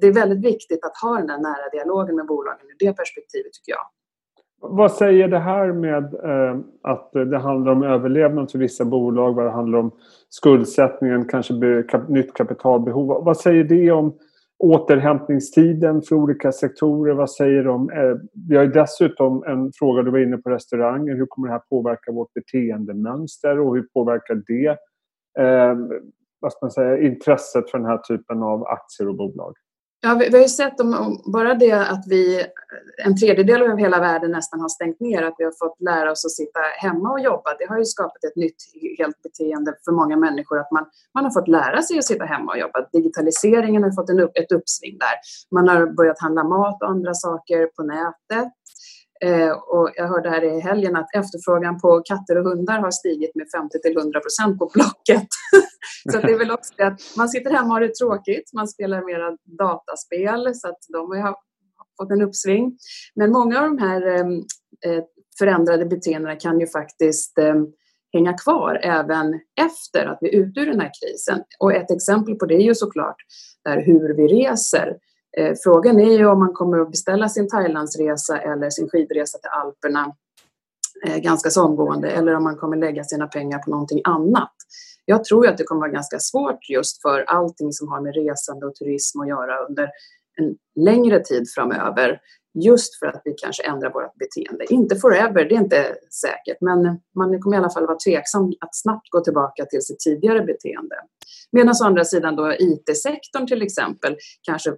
det 0.00 0.06
är 0.06 0.12
väldigt 0.12 0.44
viktigt 0.44 0.84
att 0.84 0.96
ha 1.02 1.16
den 1.16 1.26
där 1.26 1.38
nära 1.38 1.68
dialogen 1.72 2.16
med 2.16 2.26
bolagen 2.26 2.66
ur 2.66 2.86
det 2.86 2.92
perspektivet 2.92 3.52
tycker 3.52 3.72
jag. 3.72 3.86
Vad 4.64 4.92
säger 4.92 5.28
det 5.28 5.38
här 5.38 5.72
med 5.72 6.04
eh, 6.04 6.60
att 6.82 7.12
det 7.12 7.38
handlar 7.38 7.72
om 7.72 7.82
överlevnad 7.82 8.50
för 8.50 8.58
vissa 8.58 8.84
bolag, 8.84 9.34
vad 9.34 9.44
det 9.44 9.50
handlar 9.50 9.78
om 9.78 9.90
skuldsättningen, 10.28 11.28
kanske 11.28 11.82
kap, 11.88 12.08
nytt 12.08 12.34
kapitalbehov. 12.34 13.24
Vad 13.24 13.36
säger 13.36 13.64
det 13.64 13.90
om 13.90 14.14
återhämtningstiden 14.58 16.02
för 16.02 16.16
olika 16.16 16.52
sektorer? 16.52 17.14
Vad 17.14 17.30
säger 17.30 17.64
de? 17.64 17.90
Eh, 17.90 18.16
vi 18.48 18.56
har 18.56 18.66
dessutom 18.66 19.44
en 19.46 19.72
fråga, 19.74 20.02
du 20.02 20.10
var 20.10 20.18
inne 20.18 20.38
på 20.38 20.50
restauranger. 20.50 21.14
Hur 21.14 21.26
kommer 21.26 21.48
det 21.48 21.54
här 21.54 21.62
påverka 21.70 22.12
vårt 22.12 22.32
beteendemönster 22.34 23.60
och 23.60 23.74
hur 23.74 23.82
påverkar 23.82 24.42
det 24.46 24.78
eh, 25.44 25.76
vad 26.40 26.52
ska 26.52 26.58
man 26.66 26.70
säga, 26.70 26.98
intresset 26.98 27.70
för 27.70 27.78
den 27.78 27.86
här 27.86 27.98
typen 27.98 28.42
av 28.42 28.66
aktier 28.66 29.08
och 29.08 29.16
bolag? 29.16 29.54
Ja, 30.04 30.14
vi, 30.14 30.28
vi, 30.28 30.36
har 30.36 30.42
ju 30.42 30.48
sett 30.48 30.80
om, 30.80 30.94
om, 30.94 31.32
bara 31.32 31.54
det 31.54 31.72
att 31.72 32.04
vi, 32.06 32.46
en 33.04 33.16
tredjedel 33.16 33.62
av 33.62 33.78
hela 33.78 34.00
världen 34.00 34.30
nästan 34.30 34.60
har 34.60 34.68
stängt 34.68 35.00
ner, 35.00 35.22
att 35.22 35.34
vi 35.38 35.44
har 35.44 35.52
fått 35.58 35.80
lära 35.80 36.12
oss 36.12 36.24
att 36.24 36.30
sitta 36.30 36.60
hemma 36.78 37.12
och 37.12 37.20
jobba. 37.20 37.56
Det 37.58 37.66
har 37.68 37.78
ju 37.78 37.84
skapat 37.84 38.24
ett 38.24 38.36
nytt 38.36 38.56
helt 38.98 39.22
beteende 39.22 39.74
för 39.84 39.92
många 39.92 40.16
människor 40.16 40.58
att 40.58 40.70
man, 40.70 40.84
man 41.14 41.24
har 41.24 41.30
fått 41.30 41.48
lära 41.48 41.82
sig 41.82 41.98
att 41.98 42.04
sitta 42.04 42.24
hemma 42.24 42.52
och 42.52 42.58
jobba. 42.58 42.88
Digitaliseringen 42.92 43.82
har 43.82 43.90
fått 43.90 44.10
en 44.10 44.20
upp, 44.20 44.32
ett 44.34 44.52
uppsving 44.52 44.98
där. 44.98 45.14
Man 45.50 45.68
har 45.68 45.86
börjat 45.86 46.20
handla 46.20 46.44
mat 46.44 46.82
och 46.82 46.90
andra 46.90 47.14
saker 47.14 47.66
på 47.66 47.82
nätet. 47.82 48.52
Eh, 49.24 49.50
och 49.50 49.90
jag 49.96 50.08
hörde 50.08 50.30
här 50.30 50.44
i 50.44 50.60
helgen 50.60 50.96
att 50.96 51.14
efterfrågan 51.14 51.80
på 51.80 52.02
katter 52.04 52.38
och 52.38 52.44
hundar 52.44 52.78
har 52.78 52.90
stigit 52.90 53.34
med 53.34 53.46
50 53.56 53.78
till 53.82 53.96
100 53.96 54.20
procent 54.20 54.58
på 54.58 54.70
Blocket. 54.74 55.28
så 56.12 56.18
det 56.18 56.32
är 56.32 56.38
väl 56.38 56.50
också 56.50 56.72
att 56.78 57.00
man 57.16 57.28
sitter 57.28 57.50
hemma 57.50 57.66
och 57.66 57.72
har 57.72 57.80
det 57.80 57.94
tråkigt. 57.94 58.50
Man 58.52 58.68
spelar 58.68 59.04
mera 59.04 59.36
dataspel 59.58 60.54
så 60.54 60.68
att 60.68 60.78
de 60.92 61.20
har 61.20 61.36
fått 62.00 62.10
en 62.10 62.22
uppsving. 62.22 62.76
Men 63.14 63.32
många 63.32 63.60
av 63.60 63.64
de 63.64 63.78
här 63.78 64.06
ehm, 64.06 64.32
eh, 64.86 65.04
förändrade 65.38 65.86
beteendena 65.86 66.36
kan 66.36 66.60
ju 66.60 66.66
faktiskt 66.66 67.38
eh, 67.38 67.54
hänga 68.12 68.32
kvar 68.32 68.80
även 68.82 69.40
efter 69.60 70.06
att 70.06 70.18
vi 70.20 70.28
är 70.28 70.40
ute 70.40 70.60
ur 70.60 70.66
den 70.66 70.80
här 70.80 70.90
krisen. 71.00 71.42
Och 71.58 71.72
ett 71.72 71.90
exempel 71.90 72.34
på 72.34 72.46
det 72.46 72.54
är 72.54 72.66
ju 72.66 72.74
såklart 72.74 73.16
där 73.64 73.82
hur 73.86 74.16
vi 74.16 74.26
reser. 74.26 74.96
Eh, 75.38 75.54
frågan 75.64 76.00
är 76.00 76.18
ju 76.18 76.26
om 76.26 76.38
man 76.38 76.52
kommer 76.52 76.78
att 76.78 76.90
beställa 76.90 77.28
sin 77.28 77.48
Thailandsresa 77.48 78.38
eller 78.38 78.70
sin 78.70 78.88
skidresa 78.88 79.38
till 79.38 79.50
Alperna 79.50 80.14
eh, 81.06 81.18
ganska 81.18 81.50
så 81.50 81.64
omgående 81.64 82.10
eller 82.10 82.34
om 82.34 82.44
man 82.44 82.56
kommer 82.56 82.76
lägga 82.76 83.04
sina 83.04 83.26
pengar 83.26 83.58
på 83.58 83.70
någonting 83.70 84.00
annat. 84.04 84.52
Jag 85.04 85.24
tror 85.24 85.46
att 85.46 85.58
det 85.58 85.64
kommer 85.64 85.80
vara 85.80 85.90
ganska 85.90 86.18
svårt 86.18 86.68
just 86.68 87.02
för 87.02 87.20
allting 87.20 87.72
som 87.72 87.88
har 87.88 88.00
med 88.00 88.14
resande 88.14 88.66
och 88.66 88.74
turism 88.74 89.20
att 89.20 89.28
göra 89.28 89.66
under 89.66 89.90
en 90.40 90.56
längre 90.84 91.20
tid 91.20 91.44
framöver. 91.54 92.20
Just 92.54 92.98
för 92.98 93.06
att 93.06 93.22
vi 93.24 93.34
kanske 93.42 93.62
ändrar 93.62 93.92
vårt 93.92 94.14
beteende. 94.14 94.72
Inte 94.72 94.96
forever, 94.96 95.44
det 95.44 95.54
är 95.54 95.60
inte 95.60 95.94
säkert, 96.22 96.60
men 96.60 97.00
man 97.16 97.40
kommer 97.40 97.56
i 97.56 97.58
alla 97.58 97.70
fall 97.70 97.86
vara 97.86 97.98
tveksam 97.98 98.52
att 98.60 98.76
snabbt 98.76 99.10
gå 99.10 99.20
tillbaka 99.20 99.64
till 99.64 99.82
sitt 99.82 99.98
tidigare 99.98 100.40
beteende. 100.40 100.96
Medan 101.52 101.74
å 101.82 101.84
andra 101.84 102.04
sidan 102.04 102.36
då 102.36 102.52
IT-sektorn 102.52 103.46
till 103.46 103.62
exempel 103.62 104.16
kanske 104.42 104.70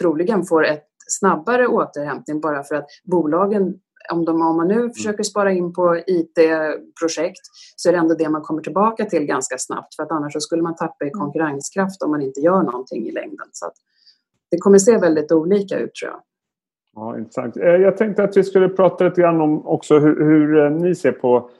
troligen 0.00 0.44
får 0.44 0.64
ett 0.64 0.86
snabbare 1.06 1.66
återhämtning 1.66 2.40
bara 2.40 2.62
för 2.62 2.74
att 2.74 2.86
bolagen 3.04 3.74
om, 4.12 4.24
de, 4.24 4.42
om 4.42 4.56
man 4.56 4.68
nu 4.68 4.74
mm. 4.74 4.90
försöker 4.90 5.22
spara 5.22 5.52
in 5.52 5.72
på 5.72 5.96
IT-projekt 6.06 7.40
så 7.76 7.88
är 7.88 7.92
det 7.92 7.98
ändå 7.98 8.14
det 8.14 8.28
man 8.28 8.42
kommer 8.42 8.62
tillbaka 8.62 9.04
till 9.04 9.24
ganska 9.24 9.58
snabbt 9.58 9.94
för 9.96 10.02
att 10.02 10.10
annars 10.10 10.32
skulle 10.38 10.62
man 10.62 10.76
tappa 10.76 11.04
i 11.04 11.08
mm. 11.08 11.20
konkurrenskraft 11.20 12.02
om 12.02 12.10
man 12.10 12.22
inte 12.22 12.40
gör 12.40 12.62
någonting 12.62 13.06
i 13.06 13.10
längden. 13.10 13.46
Så 13.52 13.70
det 14.50 14.58
kommer 14.58 14.78
se 14.78 14.98
väldigt 14.98 15.32
olika 15.32 15.78
ut 15.78 15.94
tror 15.94 16.10
jag. 16.10 16.20
Ja, 16.94 17.18
intressant. 17.18 17.56
Eh, 17.56 17.62
jag 17.64 17.96
tänkte 17.96 18.24
att 18.24 18.36
vi 18.36 18.44
skulle 18.44 18.68
prata 18.68 19.04
lite 19.04 19.20
grann 19.20 19.40
om 19.40 19.66
också 19.66 19.98
hur, 19.98 20.24
hur 20.24 20.64
eh, 20.64 20.70
ni 20.70 20.94
ser 20.94 21.12
på 21.12 21.50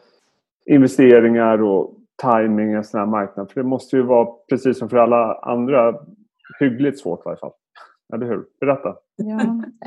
investeringar 0.67 1.63
och 1.63 1.95
timing 2.23 2.73
i 2.73 2.75
en 2.75 2.85
sån 2.85 3.01
här 3.01 3.07
marknad. 3.07 3.51
För 3.53 3.61
det 3.61 3.67
måste 3.67 3.97
ju 3.97 4.03
vara, 4.03 4.29
precis 4.49 4.79
som 4.79 4.89
för 4.89 4.97
alla 4.97 5.35
andra, 5.35 5.95
hyggligt 6.61 7.01
svårt 7.01 7.21
i 7.21 7.23
varje 7.25 7.39
fall. 7.39 7.53
Eller 8.15 8.27
hur? 8.27 8.45
Berätta. 8.61 8.95
Ja, 9.17 9.41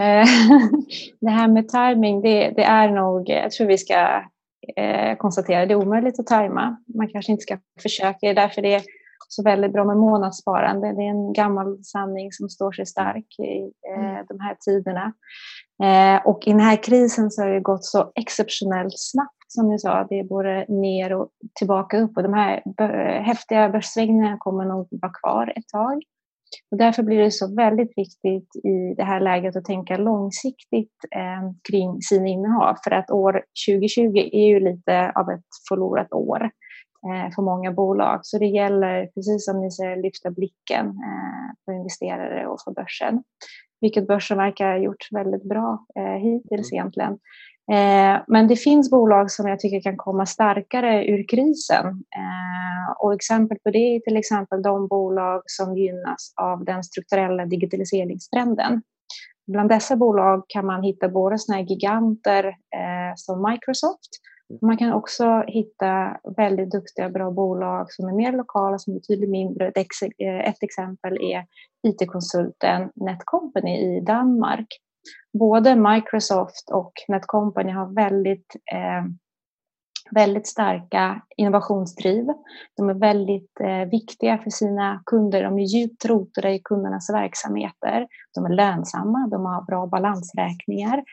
eh, 0.03 0.27
det 1.21 1.29
här 1.29 1.47
med 1.47 1.67
timing, 1.67 2.21
det, 2.21 2.49
det, 2.49 2.63
är 2.63 2.91
nog, 2.91 3.29
jag 3.29 3.51
tror 3.51 3.67
vi 3.67 3.77
ska 3.77 4.23
eh, 4.77 5.17
konstatera, 5.17 5.65
det 5.65 5.73
är 5.73 5.85
omöjligt 5.85 6.19
att 6.19 6.27
tajma. 6.27 6.77
Man 6.95 7.07
kanske 7.07 7.31
inte 7.31 7.41
ska 7.41 7.57
försöka, 7.81 8.17
det 8.21 8.27
är 8.27 8.35
därför 8.35 8.61
det 8.61 8.73
är 8.73 8.81
så 9.27 9.43
väldigt 9.43 9.73
bra 9.73 9.83
med 9.83 9.97
månadssparande. 9.97 10.93
Det 10.93 11.01
är 11.01 11.09
en 11.09 11.33
gammal 11.33 11.83
sanning 11.83 12.31
som 12.31 12.49
står 12.49 12.71
sig 12.71 12.85
stark 12.85 13.39
i 13.39 13.71
eh, 13.89 14.09
mm. 14.09 14.25
de 14.29 14.39
här 14.39 14.57
tiderna. 14.65 15.13
Eh, 15.83 16.27
och 16.27 16.47
i 16.47 16.51
den 16.51 16.59
här 16.59 16.83
krisen 16.83 17.31
så 17.31 17.41
har 17.41 17.49
det 17.49 17.59
gått 17.59 17.85
så 17.85 18.11
exceptionellt 18.15 18.93
snabbt 18.97 19.45
som 19.47 19.69
ni 19.69 19.79
sa. 19.79 20.07
Det 20.09 20.19
är 20.19 20.23
både 20.23 20.65
ner 20.67 21.13
och 21.13 21.29
tillbaka 21.59 21.99
upp 21.99 22.17
och 22.17 22.23
de 22.23 22.33
här 22.33 22.61
häftiga 23.21 23.69
börssvängningarna 23.69 24.37
kommer 24.37 24.65
nog 24.65 24.87
vara 24.91 25.11
kvar 25.11 25.53
ett 25.55 25.67
tag. 25.67 26.03
Och 26.71 26.77
därför 26.77 27.03
blir 27.03 27.17
det 27.17 27.31
så 27.31 27.55
väldigt 27.55 27.97
viktigt 27.97 28.55
i 28.55 28.93
det 28.97 29.03
här 29.03 29.19
läget 29.19 29.55
att 29.55 29.65
tänka 29.65 29.97
långsiktigt 29.97 30.95
eh, 31.15 31.51
kring 31.69 32.01
sina 32.01 32.27
innehav. 32.27 32.75
För 32.83 32.91
att 32.91 33.11
år 33.11 33.41
2020 33.67 34.29
är 34.31 34.47
ju 34.47 34.59
lite 34.59 35.11
av 35.15 35.29
ett 35.29 35.49
förlorat 35.69 36.13
år 36.13 36.41
eh, 36.43 37.33
för 37.35 37.41
många 37.41 37.71
bolag. 37.71 38.19
Så 38.23 38.37
det 38.37 38.45
gäller, 38.45 39.05
precis 39.05 39.45
som 39.45 39.61
ni 39.61 39.71
säger, 39.71 39.95
lyfta 39.95 40.31
blicken 40.31 40.85
eh, 40.87 41.47
för 41.65 41.71
investerare 41.71 42.47
och 42.47 42.61
för 42.65 42.71
börsen. 42.71 43.23
Vilket 43.81 44.07
börsen 44.07 44.37
verkar 44.37 44.71
ha 44.71 44.77
gjort 44.77 45.07
väldigt 45.11 45.49
bra 45.49 45.85
eh, 45.99 46.15
hittills 46.15 46.71
mm. 46.71 46.79
egentligen. 46.79 47.17
Eh, 47.71 48.21
men 48.27 48.47
det 48.47 48.55
finns 48.55 48.91
bolag 48.91 49.31
som 49.31 49.47
jag 49.47 49.59
tycker 49.59 49.81
kan 49.81 49.97
komma 49.97 50.25
starkare 50.25 51.05
ur 51.07 51.27
krisen. 51.27 51.85
Eh, 51.87 52.91
och 52.99 53.13
exempel 53.13 53.57
på 53.63 53.69
det 53.69 53.95
är 53.95 53.99
till 53.99 54.17
exempel 54.17 54.61
de 54.61 54.87
bolag 54.87 55.41
som 55.45 55.77
gynnas 55.77 56.33
av 56.41 56.65
den 56.65 56.83
strukturella 56.83 57.45
digitaliseringstrenden. 57.45 58.81
Bland 59.47 59.69
dessa 59.69 59.95
bolag 59.95 60.43
kan 60.47 60.65
man 60.65 60.83
hitta 60.83 61.09
både 61.09 61.39
såna 61.39 61.61
giganter 61.61 62.45
eh, 62.47 63.13
som 63.15 63.51
Microsoft. 63.51 64.09
Man 64.61 64.77
kan 64.77 64.93
också 64.93 65.43
hitta 65.47 66.17
väldigt 66.37 66.71
duktiga, 66.71 67.09
bra 67.09 67.31
bolag 67.31 67.91
som 67.91 68.07
är 68.07 68.13
mer 68.13 68.31
lokala, 68.31 68.77
som 68.77 68.93
är 68.93 68.99
betydligt 68.99 69.29
mindre. 69.29 69.67
Ett 69.67 70.63
exempel 70.63 71.17
är 71.21 71.45
IT-konsulten 71.87 72.89
Netcompany 72.95 73.77
i 73.77 74.01
Danmark 74.01 74.67
både 75.39 75.75
Microsoft 75.75 76.69
och 76.71 76.93
Netcompany 77.07 77.71
har 77.71 77.93
väldigt, 77.93 78.55
eh, 78.73 79.05
väldigt 80.11 80.47
starka 80.47 81.21
innovationsdriv. 81.37 82.25
De 82.77 82.89
är 82.89 82.93
väldigt 82.93 83.59
eh, 83.59 83.89
viktiga 83.91 84.37
för 84.37 84.49
sina 84.49 85.03
kunder. 85.05 85.43
De 85.43 85.59
är 85.59 85.63
djupt 85.63 86.05
rotade 86.05 86.53
i 86.53 86.61
kundernas 86.63 87.09
verksamheter. 87.09 88.07
De 88.35 88.45
är 88.45 88.49
lönsamma, 88.49 89.27
de 89.31 89.45
har 89.45 89.65
bra 89.65 89.87
balansräkningar. 89.87 91.03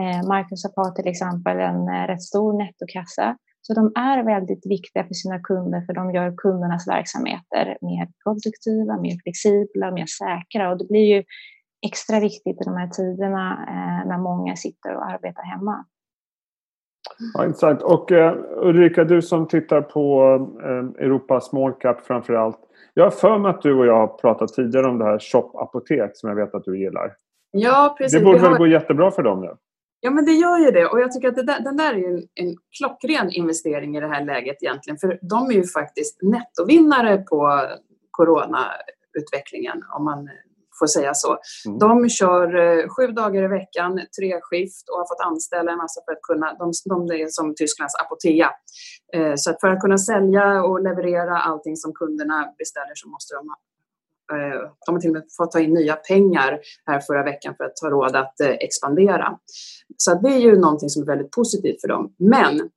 Eh, 0.00 0.36
Microsoft 0.36 0.76
har 0.76 0.90
till 0.90 1.08
exempel 1.08 1.60
en 1.60 1.88
eh, 1.88 2.06
rätt 2.06 2.22
stor 2.22 2.52
nettokassa. 2.52 3.36
Så 3.62 3.74
de 3.74 3.92
är 3.94 4.22
väldigt 4.22 4.66
viktiga 4.66 5.04
för 5.04 5.14
sina 5.14 5.38
kunder 5.40 5.80
för 5.86 5.92
de 5.92 6.14
gör 6.14 6.34
kundernas 6.36 6.88
verksamheter 6.88 7.78
mer 7.80 8.08
produktiva, 8.24 9.00
mer 9.00 9.16
flexibla, 9.22 9.90
mer 9.90 10.06
säkra 10.06 10.70
och 10.70 10.78
det 10.78 10.88
blir 10.88 11.16
ju 11.16 11.24
extra 11.86 12.20
viktigt 12.20 12.60
i 12.60 12.64
de 12.64 12.76
här 12.76 12.88
tiderna 12.88 13.66
eh, 13.68 14.08
när 14.08 14.18
många 14.18 14.56
sitter 14.56 14.96
och 14.96 15.06
arbetar 15.06 15.42
hemma. 15.42 15.84
Ja, 17.34 17.44
intressant. 17.44 17.82
Och 17.82 18.10
uh, 18.10 18.32
Ulrika, 18.56 19.04
du 19.04 19.22
som 19.22 19.48
tittar 19.48 19.82
på 19.82 20.34
uh, 20.34 21.04
Europa 21.04 21.40
Small 21.40 21.72
Cap 21.72 22.06
framför 22.06 22.34
allt. 22.34 22.58
Jag 22.94 23.04
har 23.04 23.10
för 23.10 23.38
mig 23.38 23.50
att 23.50 23.62
du 23.62 23.78
och 23.78 23.86
jag 23.86 23.96
har 23.96 24.06
pratat 24.06 24.52
tidigare 24.52 24.86
om 24.86 24.98
det 24.98 25.04
här 25.04 25.18
Shop 25.18 25.50
Apotek 25.54 26.10
som 26.14 26.28
jag 26.28 26.36
vet 26.36 26.54
att 26.54 26.64
du 26.64 26.78
gillar. 26.78 27.14
Ja, 27.50 27.94
precis. 27.98 28.18
Det 28.18 28.24
borde 28.24 28.38
väl 28.38 28.58
gå 28.58 28.66
jättebra 28.66 29.10
för 29.10 29.22
dem 29.22 29.40
nu? 29.40 29.56
Ja, 30.00 30.10
men 30.10 30.24
det 30.24 30.32
gör 30.32 30.58
ju 30.58 30.70
det. 30.70 30.86
Och 30.86 31.00
jag 31.00 31.12
tycker 31.12 31.28
att 31.28 31.46
där, 31.46 31.60
den 31.60 31.76
där 31.76 31.94
är 31.94 32.08
en, 32.08 32.22
en 32.34 32.56
klockren 32.78 33.30
investering 33.30 33.96
i 33.96 34.00
det 34.00 34.08
här 34.08 34.24
läget 34.24 34.62
egentligen. 34.62 34.98
För 34.98 35.18
de 35.22 35.46
är 35.46 35.52
ju 35.52 35.64
faktiskt 35.64 36.22
nettovinnare 36.22 37.18
på 37.18 37.60
coronautvecklingen 38.10 39.82
om 39.96 40.04
man 40.04 40.28
får 40.80 40.86
säga 40.86 41.14
så. 41.14 41.38
Mm. 41.66 41.78
De 41.78 42.08
kör 42.08 42.46
eh, 42.56 42.88
sju 42.88 43.06
dagar 43.06 43.42
i 43.42 43.48
veckan, 43.48 44.00
tre 44.18 44.40
skift 44.42 44.88
och 44.90 44.98
har 44.98 45.06
fått 45.10 45.26
anställa 45.30 45.72
en 45.72 45.78
massa 45.78 46.00
för 46.04 46.12
att 46.12 46.22
kunna, 46.22 46.54
de, 46.54 46.72
de 46.84 46.96
är 47.22 47.28
som 47.28 47.54
Tysklands 47.54 47.94
Apotea. 48.02 48.50
Eh, 49.16 49.34
så 49.36 49.50
att 49.50 49.60
för 49.60 49.68
att 49.68 49.80
kunna 49.80 49.98
sälja 49.98 50.62
och 50.64 50.82
leverera 50.82 51.38
allting 51.38 51.76
som 51.76 51.92
kunderna 51.92 52.38
beställer 52.58 52.94
så 52.94 53.08
måste 53.08 53.34
de 53.34 53.54
Eh, 54.32 54.70
de 54.86 54.94
har 54.94 55.00
till 55.00 55.10
och 55.10 55.14
med 55.14 55.24
fått 55.36 55.50
ta 55.50 55.60
in 55.60 55.74
nya 55.74 55.96
pengar 55.96 56.60
här 56.86 57.00
förra 57.00 57.22
veckan 57.24 57.54
för 57.56 57.64
att 57.64 57.80
ha 57.82 57.90
råd 57.90 58.16
att 58.16 58.40
expandera. 58.40 59.38
Så 59.96 60.14
det 60.14 60.28
är 60.28 60.38
ju 60.38 60.58
någonting 60.58 60.88
som 60.88 61.02
är 61.02 61.06
väldigt 61.06 61.30
positivt 61.30 61.80
för 61.80 61.88
dem. 61.88 62.14
Men 62.18 62.70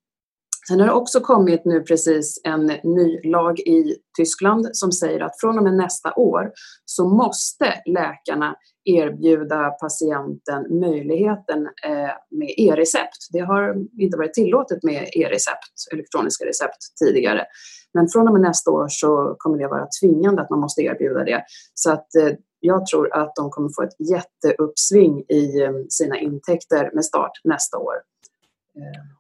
Sen 0.67 0.79
har 0.79 0.87
det 0.87 0.93
också 0.93 1.19
kommit 1.19 1.65
nu 1.65 1.81
precis 1.81 2.41
en 2.43 2.65
ny 2.83 3.19
lag 3.23 3.59
i 3.59 3.95
Tyskland 4.17 4.69
som 4.71 4.91
säger 4.91 5.19
att 5.19 5.39
från 5.39 5.57
och 5.57 5.63
med 5.63 5.73
nästa 5.73 6.13
år 6.13 6.51
så 6.85 7.07
måste 7.07 7.73
läkarna 7.85 8.55
erbjuda 8.85 9.69
patienten 9.69 10.79
möjligheten 10.79 11.69
eh, 11.85 12.11
med 12.31 12.53
e-recept. 12.57 13.17
Det 13.31 13.39
har 13.39 13.75
inte 13.99 14.17
varit 14.17 14.33
tillåtet 14.33 14.83
med 14.83 15.09
e-recept, 15.13 15.93
elektroniska 15.93 16.45
recept 16.45 16.77
tidigare. 16.99 17.45
Men 17.93 18.07
från 18.07 18.27
och 18.27 18.33
med 18.33 18.41
nästa 18.41 18.71
år 18.71 18.87
så 18.89 19.35
kommer 19.37 19.57
det 19.57 19.67
vara 19.67 19.87
tvingande 20.01 20.41
att 20.41 20.49
man 20.49 20.59
måste 20.59 20.81
erbjuda 20.81 21.23
det. 21.23 21.43
Så 21.73 21.91
att 21.91 22.15
eh, 22.15 22.35
jag 22.59 22.85
tror 22.85 23.13
att 23.15 23.35
de 23.35 23.49
kommer 23.49 23.69
få 23.75 23.83
ett 23.83 24.09
jätteuppsving 24.09 25.23
i 25.29 25.61
eh, 25.61 25.71
sina 25.89 26.19
intäkter 26.19 26.91
med 26.93 27.05
start 27.05 27.31
nästa 27.43 27.77
år. 27.77 27.95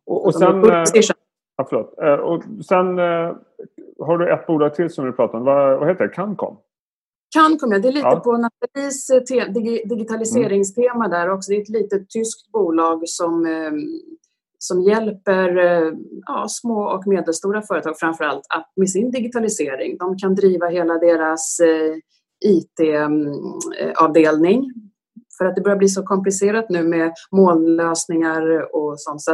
Och, 0.05 0.25
och 0.25 0.35
sen, 0.35 0.61
ja, 1.63 1.67
förlåt. 1.69 2.21
och 2.21 2.65
sen 2.65 2.97
har 3.99 4.17
du 4.17 4.33
ett 4.33 4.47
bolag 4.47 4.75
till 4.75 4.89
som 4.89 5.05
du 5.05 5.11
pratar 5.11 5.37
om. 5.37 5.43
Vad, 5.43 5.79
vad 5.79 5.87
heter 5.87 6.07
det? 6.07 6.13
Cancom? 6.13 6.57
Cancom, 7.35 7.71
ja. 7.71 7.79
Det 7.79 7.87
är 7.87 7.91
lite 7.91 8.07
ja. 8.07 8.19
på 8.19 8.37
Nathalies 8.37 9.07
digitaliseringstema 9.85 11.07
där 11.07 11.29
också. 11.29 11.51
Det 11.51 11.57
är 11.57 11.61
ett 11.61 11.69
litet 11.69 12.09
tyskt 12.09 12.51
bolag 12.51 13.01
som 13.05 13.45
som 14.63 14.81
hjälper 14.81 15.57
eh, 15.57 15.93
ja, 16.25 16.45
små 16.49 16.83
och 16.83 17.07
medelstora 17.07 17.61
företag 17.61 17.99
framför 17.99 18.23
allt 18.23 18.45
med 18.75 18.89
sin 18.89 19.11
digitalisering. 19.11 19.97
De 19.97 20.17
kan 20.17 20.35
driva 20.35 20.67
hela 20.67 20.97
deras 20.97 21.59
eh, 21.59 21.95
IT-avdelning 22.45 24.59
mm, 24.59 24.71
för 25.37 25.45
att 25.45 25.55
det 25.55 25.61
börjar 25.61 25.77
bli 25.77 25.89
så 25.89 26.03
komplicerat 26.03 26.69
nu 26.69 26.83
med 26.83 27.13
molnlösningar 27.31 28.75
och 28.75 28.99
sånt. 28.99 29.21
Så 29.21 29.31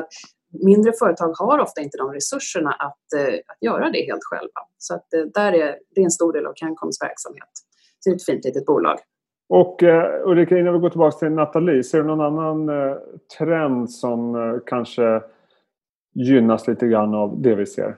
mindre 0.51 0.91
företag 0.99 1.33
har 1.37 1.59
ofta 1.59 1.81
inte 1.81 1.97
de 1.97 2.13
resurserna 2.13 2.71
att, 2.71 3.13
eh, 3.15 3.33
att 3.33 3.57
göra 3.61 3.89
det 3.89 4.01
helt 4.01 4.23
själva. 4.23 4.61
Så 4.77 4.95
att 4.95 5.07
där 5.33 5.53
är, 5.53 5.77
det 5.95 6.01
är 6.01 6.05
en 6.05 6.11
stor 6.11 6.33
del 6.33 6.45
av 6.45 6.53
Cancoms 6.55 7.01
verksamhet. 7.01 7.49
Så 7.99 8.09
det 8.09 8.13
är 8.13 8.15
ett 8.15 8.25
fint 8.25 8.45
litet 8.45 8.65
bolag. 8.65 8.99
Och 9.49 9.83
uh, 9.83 10.03
Ulrika, 10.25 10.57
innan 10.57 10.73
vi 10.73 10.79
går 10.79 10.89
tillbaka 10.89 11.17
till 11.17 11.29
Nathalie, 11.29 11.83
ser 11.83 11.97
du 11.97 12.03
någon 12.03 12.21
annan 12.21 12.69
uh, 12.69 12.97
trend 13.37 13.91
som 13.91 14.35
uh, 14.35 14.59
kanske 14.65 15.21
gynnas 16.13 16.67
lite 16.67 16.87
grann 16.87 17.13
av 17.13 17.41
det 17.41 17.55
vi 17.55 17.65
ser? 17.65 17.95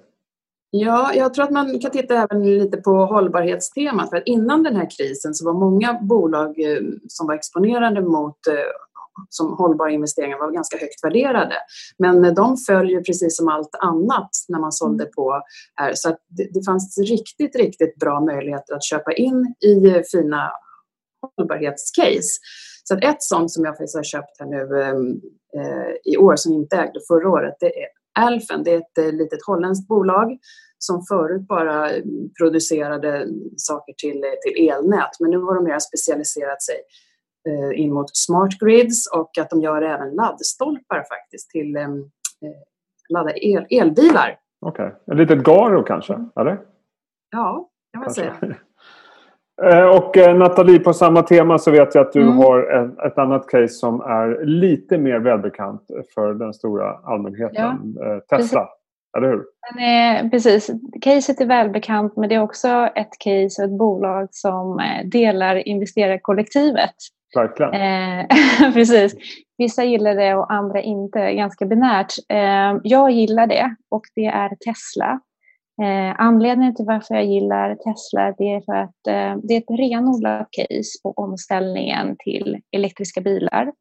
Ja, 0.70 1.12
jag 1.16 1.34
tror 1.34 1.46
att 1.46 1.52
man 1.52 1.80
kan 1.80 1.92
titta 1.92 2.16
även 2.16 2.58
lite 2.58 2.78
på 2.78 2.92
hållbarhetstemat. 2.92 4.10
För 4.10 4.18
att 4.18 4.28
innan 4.28 4.64
den 4.64 4.76
här 4.76 4.90
krisen 4.98 5.34
så 5.34 5.46
var 5.46 5.54
många 5.54 6.00
bolag 6.02 6.56
som 7.08 7.28
var 7.28 7.36
exponerade 7.36 8.02
mot 8.02 8.38
som 9.30 9.54
hållbara 9.58 9.92
investeringar 9.92 10.40
var 10.40 10.52
ganska 10.52 10.78
högt 10.78 11.04
värderade. 11.04 11.56
Men 11.98 12.36
de 12.36 12.58
följer 12.58 13.02
precis 13.02 13.38
som 13.38 13.48
allt 13.48 13.76
annat 13.80 14.30
när 14.48 14.60
man 14.60 14.72
sålde 14.72 15.04
mm. 15.04 15.14
på 15.16 15.42
här. 15.76 15.92
Så 15.94 16.10
det, 16.10 16.48
det 16.54 16.66
fanns 16.66 16.98
riktigt, 16.98 17.56
riktigt 17.56 17.96
bra 17.96 18.20
möjligheter 18.20 18.76
att 18.76 18.84
köpa 18.84 19.14
in 19.14 19.56
i 19.66 20.04
fina 20.12 20.52
hållbarhetscase. 21.38 22.40
Så 22.84 22.94
att 22.94 23.04
ett 23.04 23.24
sånt 23.24 23.52
som 23.52 23.66
jag 23.66 23.78
faktiskt 23.78 23.96
har 23.96 24.04
köpt 24.04 24.40
här 24.40 24.46
nu 24.46 24.82
eh, 25.58 26.14
i 26.14 26.18
år 26.18 26.36
som 26.36 26.54
inte 26.54 26.76
ägde 26.76 27.00
förra 27.08 27.30
året, 27.30 27.56
det 27.60 27.66
är 27.84 27.88
Alfen. 28.20 28.64
Det 28.64 28.72
är 28.72 28.78
ett 28.78 28.98
eh, 28.98 29.14
litet 29.14 29.46
holländskt 29.46 29.88
bolag 29.88 30.38
som 30.78 31.06
förut 31.06 31.48
bara 31.48 31.90
producerade 32.40 33.28
saker 33.58 33.94
till, 33.98 34.24
till 34.42 34.70
elnät, 34.70 35.20
men 35.20 35.32
nu 35.32 35.38
har 35.38 35.56
de 35.56 35.64
mer 35.64 35.80
specialiserat 35.80 36.62
sig 36.62 36.76
eh, 36.76 36.82
in 37.76 37.94
mot 37.94 38.16
smart 38.18 38.60
grids 38.60 39.08
och 39.08 39.38
att 39.38 39.50
de 39.50 39.62
gör 39.62 39.82
även 39.82 40.10
laddstolpar 40.16 41.04
faktiskt 41.10 41.50
till 41.50 41.76
eh, 41.76 41.88
ladda 43.10 43.34
el, 43.36 43.66
elbilar. 43.70 44.38
Okej, 44.66 44.86
okay. 44.86 45.14
ett 45.14 45.18
litet 45.18 45.44
Garo 45.44 45.84
kanske, 45.84 46.26
eller? 46.40 46.60
Ja, 47.32 47.70
kan 47.94 48.00
man 48.00 48.04
kanske. 48.04 48.22
säga. 48.22 48.56
Eh, 49.64 49.86
och 49.86 50.18
eh, 50.18 50.38
Nathalie, 50.38 50.80
på 50.80 50.94
samma 50.94 51.22
tema 51.22 51.58
så 51.58 51.72
vet 51.72 51.96
jag 51.96 52.08
att 52.08 52.14
du 52.14 52.22
mm. 52.22 52.38
har 52.38 52.88
ett, 53.08 53.18
annat 53.18 53.48
case 53.48 53.68
som 53.68 54.02
är 54.02 54.46
lite 54.46 54.98
mer 54.98 55.20
välbekant 55.20 55.82
för 56.14 56.34
den 56.34 56.54
stora 56.54 56.98
allmänheten. 57.04 57.96
Ja. 58.00 58.06
Eh, 58.06 58.20
Tesla, 58.20 58.38
precis. 58.38 59.18
eller 59.18 59.28
hur? 59.28 59.44
Är, 59.80 60.30
precis. 60.30 60.72
Caset 61.02 61.42
är 61.42 61.46
välbekant 61.46 62.16
men 62.16 62.30
det 62.30 62.36
är 62.36 62.42
också 62.42 62.68
ett 62.96 63.20
case 63.20 63.62
och 63.62 63.70
ett 63.70 63.78
bolag 63.78 64.28
som 64.32 64.82
delar 65.06 65.68
investerarkollektivet. 65.68 66.96
Verkligen. 67.36 67.74
Eh, 67.74 68.26
precis. 68.74 69.16
Vissa 69.58 69.84
gillar 69.84 70.16
det 70.16 70.36
och 70.36 70.54
andra 70.54 70.82
inte. 70.82 71.34
Ganska 71.34 71.66
binärt. 71.66 72.14
Eh, 72.30 72.80
jag 72.84 73.12
gillar 73.12 73.48
det 73.48 73.76
och 73.90 74.04
det 74.16 74.26
är 74.26 74.50
Tesla. 74.50 75.20
Eh, 75.82 76.16
anledningen 76.18 76.76
till 76.76 76.86
varför 76.86 77.16
jag 77.16 77.26
gillar 77.26 77.76
Tesla 77.76 78.36
det 78.38 78.54
är 78.54 78.62
för 78.62 78.76
att 78.76 79.08
eh, 79.08 79.42
det 79.44 79.54
är 79.54 79.58
ett 79.58 79.80
renodlat 79.80 80.48
case 80.52 81.00
på 81.04 81.12
omställningen 81.12 82.16
till 82.20 82.58
elektriska 82.72 83.22
bilar. 83.22 83.72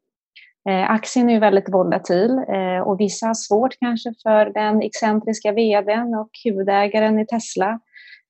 Eh, 0.69 0.91
aktien 0.91 1.31
är 1.31 1.41
väldigt 1.41 1.73
volatil 1.73 2.31
eh, 2.31 2.81
och 2.81 3.01
vissa 3.01 3.27
har 3.27 3.35
svårt 3.35 3.79
kanske 3.81 4.15
för 4.23 4.47
den 4.47 4.83
excentriska 4.83 5.53
vdn 5.53 6.15
och 6.15 6.31
huvudägaren 6.45 7.19
i 7.19 7.27
Tesla. 7.27 7.81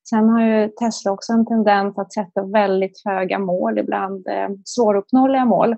Sen 0.08 0.28
har 0.28 0.42
ju 0.42 0.68
Tesla 0.68 1.12
också 1.12 1.32
en 1.32 1.46
tendens 1.46 1.98
att 1.98 2.12
sätta 2.12 2.42
väldigt 2.42 3.02
höga 3.04 3.38
mål, 3.38 3.78
ibland 3.78 4.28
eh, 4.28 4.48
svåruppnåeliga 4.64 5.44
mål. 5.44 5.76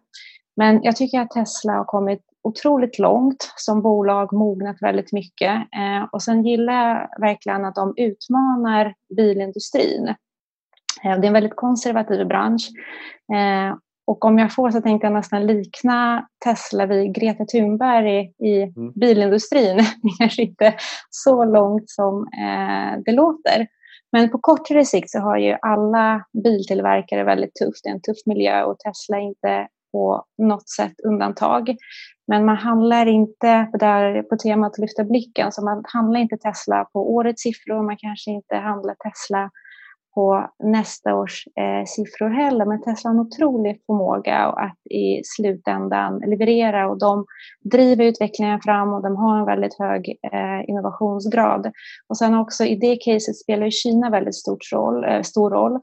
Men 0.57 0.83
jag 0.83 0.97
tycker 0.97 1.21
att 1.21 1.31
Tesla 1.31 1.73
har 1.73 1.85
kommit 1.85 2.23
otroligt 2.43 2.99
långt 2.99 3.53
som 3.57 3.83
bolag, 3.83 4.33
mognat 4.33 4.77
väldigt 4.81 5.13
mycket. 5.13 5.53
Eh, 5.53 6.09
och 6.13 6.23
sen 6.23 6.45
gillar 6.45 6.89
jag 6.89 7.21
verkligen 7.21 7.65
att 7.65 7.75
de 7.75 7.95
utmanar 7.97 8.95
bilindustrin. 9.17 10.09
Eh, 11.05 11.21
det 11.21 11.25
är 11.25 11.25
en 11.25 11.33
väldigt 11.33 11.57
konservativ 11.57 12.27
bransch. 12.27 12.69
Eh, 13.35 13.77
och 14.05 14.25
om 14.25 14.39
jag 14.39 14.55
får 14.55 14.71
så 14.71 14.81
tänkte 14.81 15.07
jag 15.07 15.15
nästan 15.15 15.47
likna 15.47 16.29
Tesla 16.45 16.87
vid 16.87 17.15
Greta 17.15 17.45
Thunberg 17.45 18.21
i, 18.21 18.47
i 18.47 18.63
mm. 18.63 18.93
bilindustrin. 18.93 19.77
Det 19.77 20.11
kanske 20.19 20.43
inte 20.43 20.75
så 21.11 21.45
långt 21.45 21.91
som 21.91 22.27
det 23.05 23.13
låter. 23.13 23.67
Men 24.13 24.31
på 24.31 24.39
kortare 24.39 24.85
sikt 24.85 25.11
så 25.11 25.19
har 25.19 25.39
ju 25.39 25.57
alla 25.63 26.25
biltillverkare 26.45 27.25
väldigt 27.25 27.55
tufft. 27.55 27.81
Det 27.83 27.89
är 27.89 27.95
en 27.95 28.01
tuff 28.01 28.27
miljö 28.27 28.63
och 28.65 28.79
Tesla 28.79 29.17
är 29.17 29.23
inte 29.23 29.69
på 29.93 30.25
något 30.39 30.69
sätt 30.69 31.01
undantag. 31.05 31.77
Men 32.27 32.45
man 32.45 32.57
handlar 32.57 33.07
inte, 33.07 33.71
där 33.79 34.23
på 34.23 34.37
temat 34.37 34.79
lyfta 34.79 35.05
blicken, 35.05 35.53
så 35.53 35.65
man 35.65 35.83
handlar 35.87 36.21
inte 36.21 36.37
Tesla 36.37 36.85
på 36.93 37.15
årets 37.15 37.43
siffror, 37.43 37.87
man 37.87 37.97
kanske 37.99 38.31
inte 38.31 38.57
handlar 38.57 38.95
Tesla 38.95 39.51
på 40.15 40.51
nästa 40.65 41.15
års 41.15 41.47
eh, 41.47 41.85
siffror 41.87 42.29
heller. 42.29 42.65
Men 42.65 42.83
Tesla 42.83 43.11
har 43.11 43.15
en 43.15 43.27
otrolig 43.27 43.83
förmåga 43.87 44.37
att 44.37 44.87
i 44.91 45.23
slutändan 45.25 46.19
leverera 46.27 46.89
och 46.89 46.99
de 46.99 47.27
driver 47.65 48.05
utvecklingen 48.05 48.61
fram 48.61 48.93
och 48.93 49.03
de 49.03 49.17
har 49.17 49.39
en 49.39 49.47
väldigt 49.47 49.79
hög 49.79 50.09
eh, 50.33 50.69
innovationsgrad. 50.69 51.73
Och 52.09 52.19
sen 52.19 52.35
också 52.35 52.65
i 52.65 52.77
det 52.77 52.97
caset 52.97 53.37
spelar 53.37 53.71
Kina 53.71 54.11
väldigt 54.11 54.35
stort 54.35 54.73
roll, 54.73 55.05
eh, 55.05 55.23
stor 55.23 55.51
roll. 55.51 55.75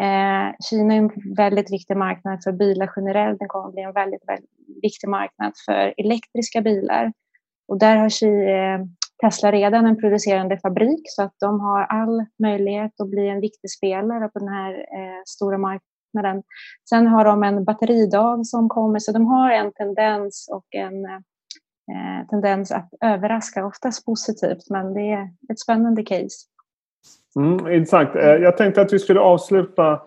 Eh, 0.00 0.54
Kina 0.70 0.94
är 0.94 0.98
en 0.98 1.10
väldigt 1.36 1.72
viktig 1.72 1.96
marknad 1.96 2.42
för 2.44 2.52
bilar 2.52 2.90
generellt. 2.96 3.38
Den 3.38 3.48
kommer 3.48 3.68
att 3.68 3.74
bli 3.74 3.82
en 3.82 3.92
väldigt, 3.92 4.28
väldigt 4.28 4.50
viktig 4.82 5.08
marknad 5.08 5.52
för 5.66 5.94
elektriska 5.96 6.60
bilar. 6.60 7.12
Och 7.68 7.78
där 7.78 7.96
har 7.96 8.08
eh, 8.48 8.84
Tesla 9.20 9.52
redan 9.52 9.86
en 9.86 9.96
producerande 9.96 10.58
fabrik 10.58 11.02
så 11.04 11.22
att 11.22 11.34
de 11.40 11.60
har 11.60 11.82
all 11.82 12.24
möjlighet 12.38 13.00
att 13.00 13.10
bli 13.10 13.28
en 13.28 13.40
viktig 13.40 13.70
spelare 13.70 14.28
på 14.28 14.38
den 14.38 14.48
här 14.48 14.72
eh, 14.72 15.22
stora 15.26 15.58
marknaden. 15.58 16.42
Sen 16.90 17.06
har 17.06 17.24
de 17.24 17.42
en 17.42 17.64
batteridag 17.64 18.46
som 18.46 18.68
kommer 18.68 18.98
så 18.98 19.12
de 19.12 19.26
har 19.26 19.50
en 19.50 19.72
tendens 19.72 20.48
och 20.52 20.74
en 20.74 21.04
eh, 21.04 22.26
tendens 22.30 22.72
att 22.72 22.90
överraska, 23.00 23.66
oftast 23.66 24.06
positivt 24.06 24.70
men 24.70 24.94
det 24.94 25.12
är 25.12 25.30
ett 25.52 25.60
spännande 25.60 26.02
case. 26.02 26.46
Mm, 27.36 27.74
intressant. 27.74 28.16
Eh, 28.16 28.22
jag 28.22 28.56
tänkte 28.56 28.80
att 28.80 28.92
vi 28.92 28.98
skulle 28.98 29.20
avsluta 29.20 30.00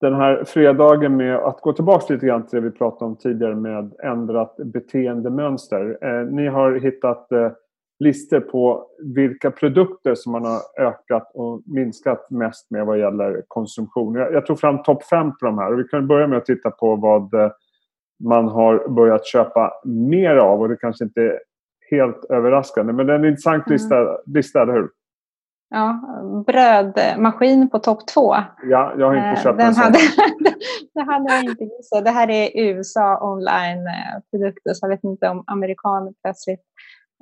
den 0.00 0.14
här 0.14 0.44
fredagen 0.44 1.16
med 1.16 1.36
att 1.36 1.60
gå 1.60 1.72
tillbaka 1.72 2.14
lite 2.14 2.26
grann 2.26 2.46
till 2.46 2.60
det 2.60 2.68
vi 2.68 2.76
pratade 2.76 3.04
om 3.04 3.16
tidigare 3.16 3.54
med 3.54 3.92
ändrat 4.02 4.56
beteendemönster. 4.56 5.98
Eh, 6.02 6.26
ni 6.26 6.46
har 6.46 6.74
hittat 6.74 7.32
eh, 7.32 7.50
listor 7.98 8.40
på 8.40 8.86
vilka 8.98 9.50
produkter 9.50 10.14
som 10.14 10.32
man 10.32 10.44
har 10.44 10.60
ökat 10.78 11.30
och 11.34 11.62
minskat 11.66 12.30
mest 12.30 12.70
med 12.70 12.86
vad 12.86 12.98
gäller 12.98 13.42
konsumtion. 13.48 14.14
Jag, 14.14 14.32
jag 14.32 14.46
tog 14.46 14.60
fram 14.60 14.82
topp 14.82 15.04
fem 15.04 15.30
på 15.30 15.46
de 15.46 15.58
här 15.58 15.72
och 15.72 15.78
vi 15.78 15.84
kan 15.84 16.06
börja 16.06 16.26
med 16.26 16.38
att 16.38 16.46
titta 16.46 16.70
på 16.70 16.96
vad 16.96 17.34
eh, 17.34 17.50
man 18.24 18.48
har 18.48 18.88
börjat 18.88 19.26
köpa 19.26 19.72
mer 19.84 20.36
av 20.36 20.60
och 20.60 20.68
det 20.68 20.76
kanske 20.76 21.04
inte 21.04 21.20
är 21.20 21.38
helt 21.90 22.24
överraskande 22.24 22.92
men 22.92 23.06
det 23.06 23.12
är 23.12 23.18
en 23.18 23.24
intressant 23.24 23.66
mm. 23.66 23.72
lista, 23.72 24.18
lista 24.26 24.62
eller 24.62 24.72
hur? 24.72 24.88
Ja, 25.70 26.00
brödmaskin 26.46 27.70
på 27.70 27.78
topp 27.78 28.06
två. 28.06 28.34
Ja, 28.62 28.94
jag 28.98 29.06
har 29.06 29.14
inte 29.14 29.28
eh, 29.28 29.42
köpt 29.42 29.58
den. 29.58 29.74
Hade, 29.74 29.98
det 30.94 31.00
hade 31.00 31.34
jag 31.34 31.44
inte 31.44 31.64
gissat. 31.64 32.04
Det 32.04 32.10
här 32.10 32.30
är 32.30 32.50
USA 32.54 33.32
online-produkter 33.32 34.74
så 34.74 34.86
jag 34.86 34.88
vet 34.88 35.04
inte 35.04 35.28
om 35.28 35.44
amerikaner 35.46 36.12
plötsligt 36.22 36.60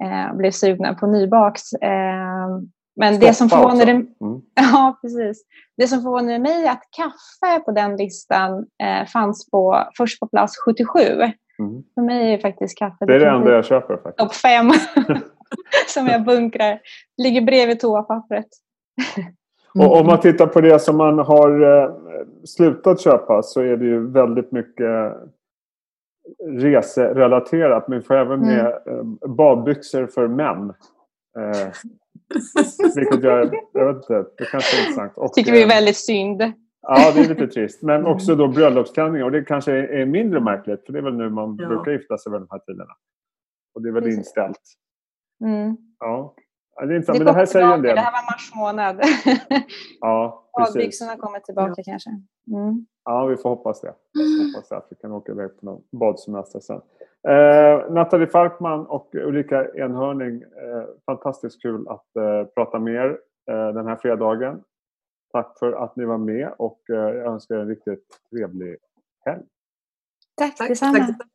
eh, 0.03 0.37
blev 0.37 0.51
sugna 0.51 0.95
på 0.95 1.07
nybakt. 1.07 1.63
Eh, 1.83 2.63
men 2.97 3.21
det 3.21 3.35
som 3.35 3.49
förvånade 3.49 3.91
mm. 3.91 4.09
ja, 4.55 4.99
precis. 5.03 5.45
Det 5.77 5.87
som 5.87 6.03
förvånade 6.03 6.39
mig 6.39 6.65
är 6.65 6.71
att 6.71 6.83
kaffe 6.97 7.65
på 7.65 7.71
den 7.71 7.97
listan 7.97 8.67
eh, 8.83 9.07
fanns 9.07 9.51
på, 9.51 9.87
först 9.97 10.21
på 10.21 10.27
plats 10.27 10.55
77. 10.65 10.99
Mm. 11.59 11.83
För 11.95 12.03
mig 12.03 12.35
är 12.35 12.39
faktiskt 12.39 12.79
kaffe 12.79 13.07
det 13.07 13.15
är 13.15 13.21
det 13.21 13.31
enda 13.31 13.51
jag 13.53 13.65
köper. 13.65 13.97
faktiskt. 13.97 14.19
Topp 14.19 14.35
fem 14.35 14.71
som 15.89 16.07
jag 16.07 16.25
bunkrar. 16.25 16.81
Ligger 17.23 17.41
bredvid 17.41 17.81
toapappret. 17.81 18.47
Och 19.75 20.01
om 20.01 20.07
man 20.07 20.21
tittar 20.21 20.47
på 20.47 20.61
det 20.61 20.79
som 20.79 20.97
man 20.97 21.19
har 21.19 21.83
eh, 21.83 21.91
slutat 22.45 23.01
köpa 23.01 23.43
så 23.43 23.61
är 23.61 23.77
det 23.77 23.85
ju 23.85 24.11
väldigt 24.11 24.53
mycket 24.53 25.13
reserelaterat. 26.49 27.89
Men 27.89 27.99
vi 27.99 28.05
får 28.05 28.15
även 28.15 28.41
med 28.41 28.83
mm. 28.87 29.19
badbyxor 29.37 30.07
för 30.07 30.29
män. 30.29 30.75
Eh, 31.39 31.73
vilket 32.97 33.23
jag, 33.23 33.55
jag 33.73 33.87
vet 33.87 33.97
inte, 33.97 34.25
det 34.39 34.45
kanske 34.45 34.77
är 34.77 34.81
intressant. 34.81 35.13
Och, 35.17 35.33
tycker 35.33 35.53
vi 35.53 35.63
är 35.63 35.69
väldigt 35.69 35.97
synd. 35.97 36.43
Ja, 36.83 37.13
det 37.15 37.21
är 37.21 37.29
lite 37.29 37.47
trist. 37.47 37.83
Men 37.83 38.07
också 38.07 38.35
då 38.35 38.49
bröllopsklänningar. 38.49 39.25
Och 39.25 39.33
det 39.33 39.45
kanske 39.45 39.73
är 39.73 40.07
mindre 40.07 40.41
märkligt. 40.41 40.87
För 40.87 40.93
det 40.93 40.99
är 40.99 41.03
väl 41.03 41.17
nu 41.17 41.31
man 41.31 41.57
ja. 41.61 41.69
brukar 41.69 41.93
gifta 41.93 42.19
sig 42.19 42.33
vid 42.33 42.41
de 42.41 42.47
här 42.51 42.59
tiderna. 42.59 42.93
Och 43.75 43.83
det 43.83 43.89
är 43.89 43.93
väl 43.93 44.03
Precis. 44.03 44.19
inställt. 44.19 44.61
Mm. 45.45 45.77
Ja. 45.99 46.35
Ja, 46.75 46.87
det, 46.87 46.95
är 46.95 46.97
inte, 46.97 47.13
det, 47.13 47.19
men 47.19 47.27
det 47.27 47.33
här 47.33 47.47
säger 47.47 47.75
en 47.75 47.83
del. 47.83 47.95
Det 47.95 48.01
här 48.01 48.13
var 48.13 48.33
mars 48.33 48.55
månad. 48.55 49.01
ja, 50.01 50.49
Badbyxorna 50.59 51.17
kommer 51.17 51.41
tillbaka 51.41 51.75
ja. 51.77 51.83
kanske. 51.87 52.11
Mm. 52.51 52.87
Ja, 53.05 53.27
vi 53.27 53.37
får 53.37 53.49
hoppas 53.51 53.81
det. 53.81 53.95
Vi 54.13 54.53
hoppas 54.55 54.73
att 54.73 54.87
vi 54.91 54.97
kan 54.97 55.13
åka 55.13 55.33
iväg 55.33 55.61
på 55.61 55.67
någon 55.67 55.83
badsemester 55.93 56.61
sen. 56.61 56.81
Eh, 57.29 57.93
Nathalie 57.93 58.27
Falkman 58.27 58.87
och 58.87 59.15
Ulrika 59.15 59.75
Enhörning, 59.75 60.43
eh, 60.43 60.85
fantastiskt 61.07 61.63
kul 61.63 61.89
att 61.89 62.17
eh, 62.17 62.45
prata 62.55 62.79
med 62.79 62.95
er 62.95 63.19
eh, 63.51 63.75
den 63.75 63.87
här 63.87 63.97
fredagen. 63.97 64.63
Tack 65.33 65.59
för 65.59 65.73
att 65.73 65.97
ni 65.97 66.05
var 66.05 66.19
med 66.19 66.55
och 66.59 66.81
eh, 66.91 66.97
jag 66.97 67.27
önskar 67.27 67.55
er 67.55 67.61
en 67.61 67.69
riktigt 67.69 68.07
trevlig 68.31 68.77
helg. 69.25 69.43
Tack, 70.37 70.57
Tack 70.57 70.69
detsamma. 70.69 70.99
Tack. 70.99 71.32